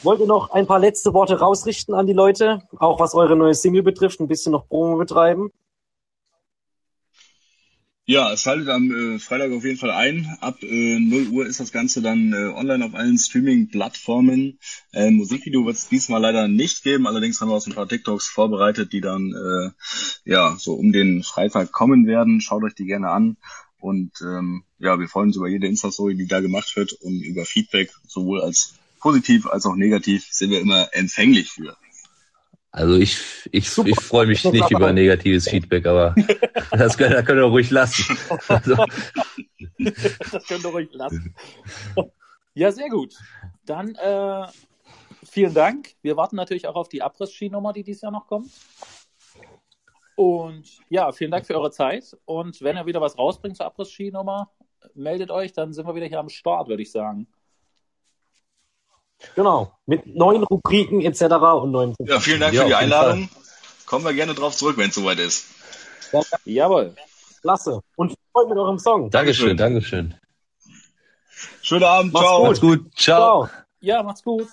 Wollt 0.02 0.20
ihr 0.20 0.26
noch 0.26 0.50
ein 0.50 0.66
paar 0.66 0.78
letzte 0.78 1.12
Worte 1.12 1.38
rausrichten 1.38 1.94
an 1.94 2.06
die 2.06 2.14
Leute? 2.14 2.62
Auch 2.78 3.00
was 3.00 3.14
eure 3.14 3.36
neue 3.36 3.54
Single 3.54 3.82
betrifft, 3.82 4.20
ein 4.20 4.28
bisschen 4.28 4.52
noch 4.52 4.66
Promo 4.66 4.96
betreiben. 4.96 5.50
Ja, 8.06 8.32
es 8.32 8.40
schaltet 8.40 8.68
am 8.70 8.90
äh, 8.90 9.18
Freitag 9.18 9.52
auf 9.52 9.62
jeden 9.62 9.76
Fall 9.76 9.90
ein. 9.90 10.26
Ab 10.40 10.62
äh, 10.62 10.98
0 10.98 11.28
Uhr 11.28 11.46
ist 11.46 11.60
das 11.60 11.70
Ganze 11.70 12.00
dann 12.00 12.32
äh, 12.32 12.46
online 12.46 12.84
auf 12.84 12.94
allen 12.94 13.18
Streaming-Plattformen. 13.18 14.58
Äh, 14.92 15.10
Musikvideo 15.10 15.66
wird 15.66 15.76
es 15.76 15.88
diesmal 15.88 16.20
leider 16.20 16.48
nicht 16.48 16.82
geben. 16.82 17.06
Allerdings 17.06 17.40
haben 17.40 17.50
wir 17.50 17.54
auch 17.54 17.60
so 17.60 17.70
ein 17.70 17.76
paar 17.76 17.86
TikToks 17.86 18.26
vorbereitet, 18.26 18.92
die 18.94 19.02
dann 19.02 19.32
äh, 19.32 19.70
ja 20.24 20.56
so 20.58 20.74
um 20.74 20.92
den 20.92 21.22
Freitag 21.22 21.72
kommen 21.72 22.06
werden. 22.06 22.40
Schaut 22.40 22.64
euch 22.64 22.74
die 22.74 22.86
gerne 22.86 23.10
an. 23.10 23.36
Und 23.78 24.12
ähm, 24.22 24.64
ja, 24.78 24.98
wir 24.98 25.08
freuen 25.08 25.28
uns 25.28 25.36
über 25.36 25.48
jede 25.48 25.68
Insta-Story, 25.68 26.16
die 26.16 26.26
da 26.26 26.40
gemacht 26.40 26.74
wird 26.74 26.92
und 26.94 27.20
über 27.20 27.44
Feedback, 27.44 27.92
sowohl 28.08 28.40
als 28.40 28.74
positiv 29.00 29.46
als 29.46 29.66
auch 29.66 29.74
negativ, 29.74 30.26
sind 30.30 30.50
wir 30.50 30.60
immer 30.60 30.88
empfänglich 30.92 31.50
für. 31.50 31.76
Also 32.72 32.94
ich, 32.94 33.18
ich, 33.50 33.68
Super. 33.68 33.88
ich 33.88 34.00
freue 34.00 34.26
mich 34.26 34.44
nicht 34.44 34.70
über 34.70 34.92
negatives 34.92 35.48
Feedback, 35.48 35.86
aber 35.86 36.14
das 36.70 36.96
können, 36.96 37.14
das 37.14 37.24
können 37.24 37.40
wir 37.40 37.46
ruhig 37.46 37.70
lassen. 37.70 38.16
Also, 38.46 38.76
das 39.78 40.46
könnt 40.46 40.64
ihr 40.64 40.70
ruhig 40.70 40.88
lassen. 40.92 41.34
Ja, 42.54 42.70
sehr 42.70 42.88
gut. 42.88 43.14
Dann 43.64 43.96
äh, 43.96 44.46
vielen 45.24 45.54
Dank. 45.54 45.94
Wir 46.02 46.16
warten 46.16 46.36
natürlich 46.36 46.68
auch 46.68 46.76
auf 46.76 46.88
die 46.88 47.02
Abriss-Ski-Nummer, 47.02 47.72
die 47.72 47.82
dieses 47.82 48.02
Jahr 48.02 48.12
noch 48.12 48.28
kommt. 48.28 48.52
Und 50.14 50.80
ja, 50.90 51.10
vielen 51.12 51.30
Dank 51.30 51.46
für 51.46 51.54
eure 51.54 51.72
Zeit. 51.72 52.16
Und 52.24 52.60
wenn 52.60 52.76
ihr 52.76 52.86
wieder 52.86 53.00
was 53.00 53.18
rausbringt 53.18 53.56
zur 53.56 53.66
Abriss-Ski-Nummer, 53.66 54.50
meldet 54.94 55.30
euch, 55.30 55.52
dann 55.52 55.72
sind 55.72 55.86
wir 55.86 55.94
wieder 55.94 56.06
hier 56.06 56.20
am 56.20 56.28
Start, 56.28 56.68
würde 56.68 56.82
ich 56.82 56.92
sagen. 56.92 57.26
Genau. 59.34 59.76
Mit 59.86 60.06
neuen 60.06 60.42
Rubriken 60.44 61.00
etc. 61.02 61.22
und 61.62 61.70
neuen. 61.72 61.94
Ja, 62.00 62.20
vielen 62.20 62.40
Dank 62.40 62.54
Ja, 62.54 62.62
für 62.62 62.68
die 62.68 62.74
Einladung. 62.74 63.28
Kommen 63.86 64.04
wir 64.04 64.14
gerne 64.14 64.34
drauf 64.34 64.56
zurück, 64.56 64.76
wenn 64.76 64.88
es 64.90 64.94
soweit 64.94 65.18
ist. 65.18 65.46
Jawohl. 66.44 66.94
Klasse. 67.42 67.80
Und 67.96 68.10
viel 68.10 68.18
Erfolg 68.28 68.48
mit 68.50 68.58
eurem 68.58 68.78
Song. 68.78 69.10
Dankeschön, 69.10 69.56
Dankeschön. 69.56 70.14
Schönen 71.62 71.84
Abend, 71.84 72.12
Mach's 72.12 72.24
ciao. 72.24 72.38
gut. 72.38 72.46
Macht's 72.48 72.60
gut. 72.60 72.94
Ciao. 72.98 73.46
Ciao. 73.46 73.56
Ja, 73.80 74.02
macht's 74.02 74.22
gut. 74.22 74.48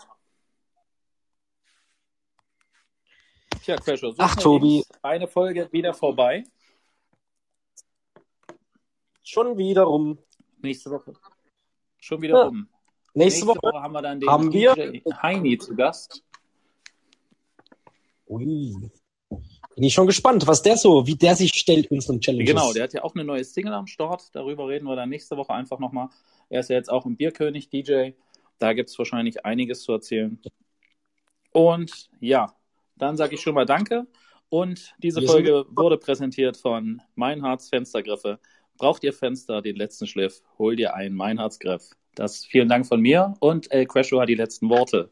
Tja, 3.64 3.76
Crasher, 3.76 4.12
so 4.12 4.16
Ach, 4.18 4.36
Tobi. 4.36 4.84
Eine 5.02 5.28
Folge 5.28 5.68
wieder 5.72 5.94
vorbei. 5.94 6.44
Schon 9.24 9.58
wieder 9.58 9.84
rum. 9.84 10.18
Nächste 10.62 10.90
Woche. 10.92 11.14
Schon 12.00 12.22
wieder 12.22 12.38
Ja. 12.38 12.44
rum. 12.46 12.70
Nächste, 13.14 13.48
Woche. 13.48 13.60
haben 13.74 13.94
wir 13.94 14.02
dann 14.02 14.20
den 14.20 14.30
haben 14.30 14.52
wir- 14.54 14.76
Heini 15.22 15.58
zu 15.58 15.76
Gast. 15.76 16.24
Ui. 18.28 18.76
Bin 19.30 19.84
ich 19.84 19.94
schon 19.94 20.08
gespannt, 20.08 20.48
was 20.48 20.62
der 20.62 20.76
so, 20.78 21.06
wie 21.06 21.16
der 21.16 21.36
sich 21.36 21.52
stellt 21.54 21.92
unseren 21.92 22.20
Challenges. 22.20 22.48
Genau, 22.50 22.74
der 22.74 22.84
hat 22.84 22.94
ja 22.94 23.04
auch 23.04 23.14
eine 23.16 23.24
neue 23.24 23.44
Single 23.44 23.74
am 23.74 23.88
Start. 23.88 24.24
Darüber 24.34 24.68
reden 24.68 24.86
wir 24.86 24.96
dann 24.96 25.10
nächste 25.10 25.38
Woche 25.38 25.54
einfach 25.54 25.80
nochmal. 25.80 26.10
Er 26.50 26.62
ist 26.62 26.70
ja 26.70 26.76
jetzt 26.76 26.90
auch 26.92 27.06
ein 27.06 27.16
Bierkönig 27.16 27.70
DJ. 27.70 28.12
Da 28.60 28.74
gibt 28.74 28.90
es 28.90 28.98
wahrscheinlich 28.98 29.46
einiges 29.46 29.84
zu 29.84 29.92
erzählen. 29.92 30.40
Und 31.52 32.10
ja, 32.20 32.56
dann 32.96 33.18
sage 33.18 33.36
ich 33.36 33.42
schon 33.42 33.54
mal 33.54 33.66
Danke. 33.66 34.08
Und 34.50 34.96
diese 34.98 35.22
Wir 35.22 35.28
Folge 35.28 35.66
wurde 35.70 35.98
präsentiert 35.98 36.58
von 36.58 37.02
Meinhards 37.16 37.70
Fenstergriffe. 37.70 38.40
Braucht 38.78 39.04
ihr 39.04 39.14
Fenster, 39.14 39.62
den 39.62 39.76
letzten 39.76 40.08
Schliff, 40.08 40.42
hol 40.58 40.76
dir 40.76 40.96
einen 40.96 41.16
Meinhards 41.16 41.60
Griff. 41.60 41.92
Das 42.18 42.46
vielen 42.46 42.68
Dank 42.68 42.88
von 42.88 43.00
mir 43.00 43.36
und 43.40 43.72
El 43.72 43.86
Crescio 43.86 44.20
hat 44.20 44.28
die 44.28 44.36
letzten 44.36 44.70
Worte. 44.70 45.12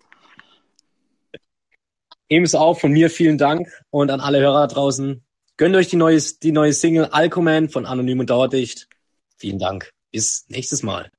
Ebenso 2.27 2.57
auch 2.57 2.79
von 2.79 2.91
mir 2.91 3.11
vielen 3.11 3.37
Dank 3.37 3.69
und 3.91 4.09
an 4.09 4.19
alle 4.19 4.39
Hörer 4.39 4.67
draußen. 4.67 5.23
Gönnt 5.57 5.75
euch 5.75 5.87
die 5.87 5.97
neue, 5.97 6.19
die 6.41 6.51
neue 6.51 6.73
Single 6.73 7.05
Alcoman 7.05 7.69
von 7.69 7.85
Anonym 7.85 8.21
und 8.21 8.31
Dauerdicht. 8.31 8.89
Vielen 9.37 9.59
Dank. 9.59 9.91
Bis 10.11 10.45
nächstes 10.49 10.81
Mal. 10.81 11.11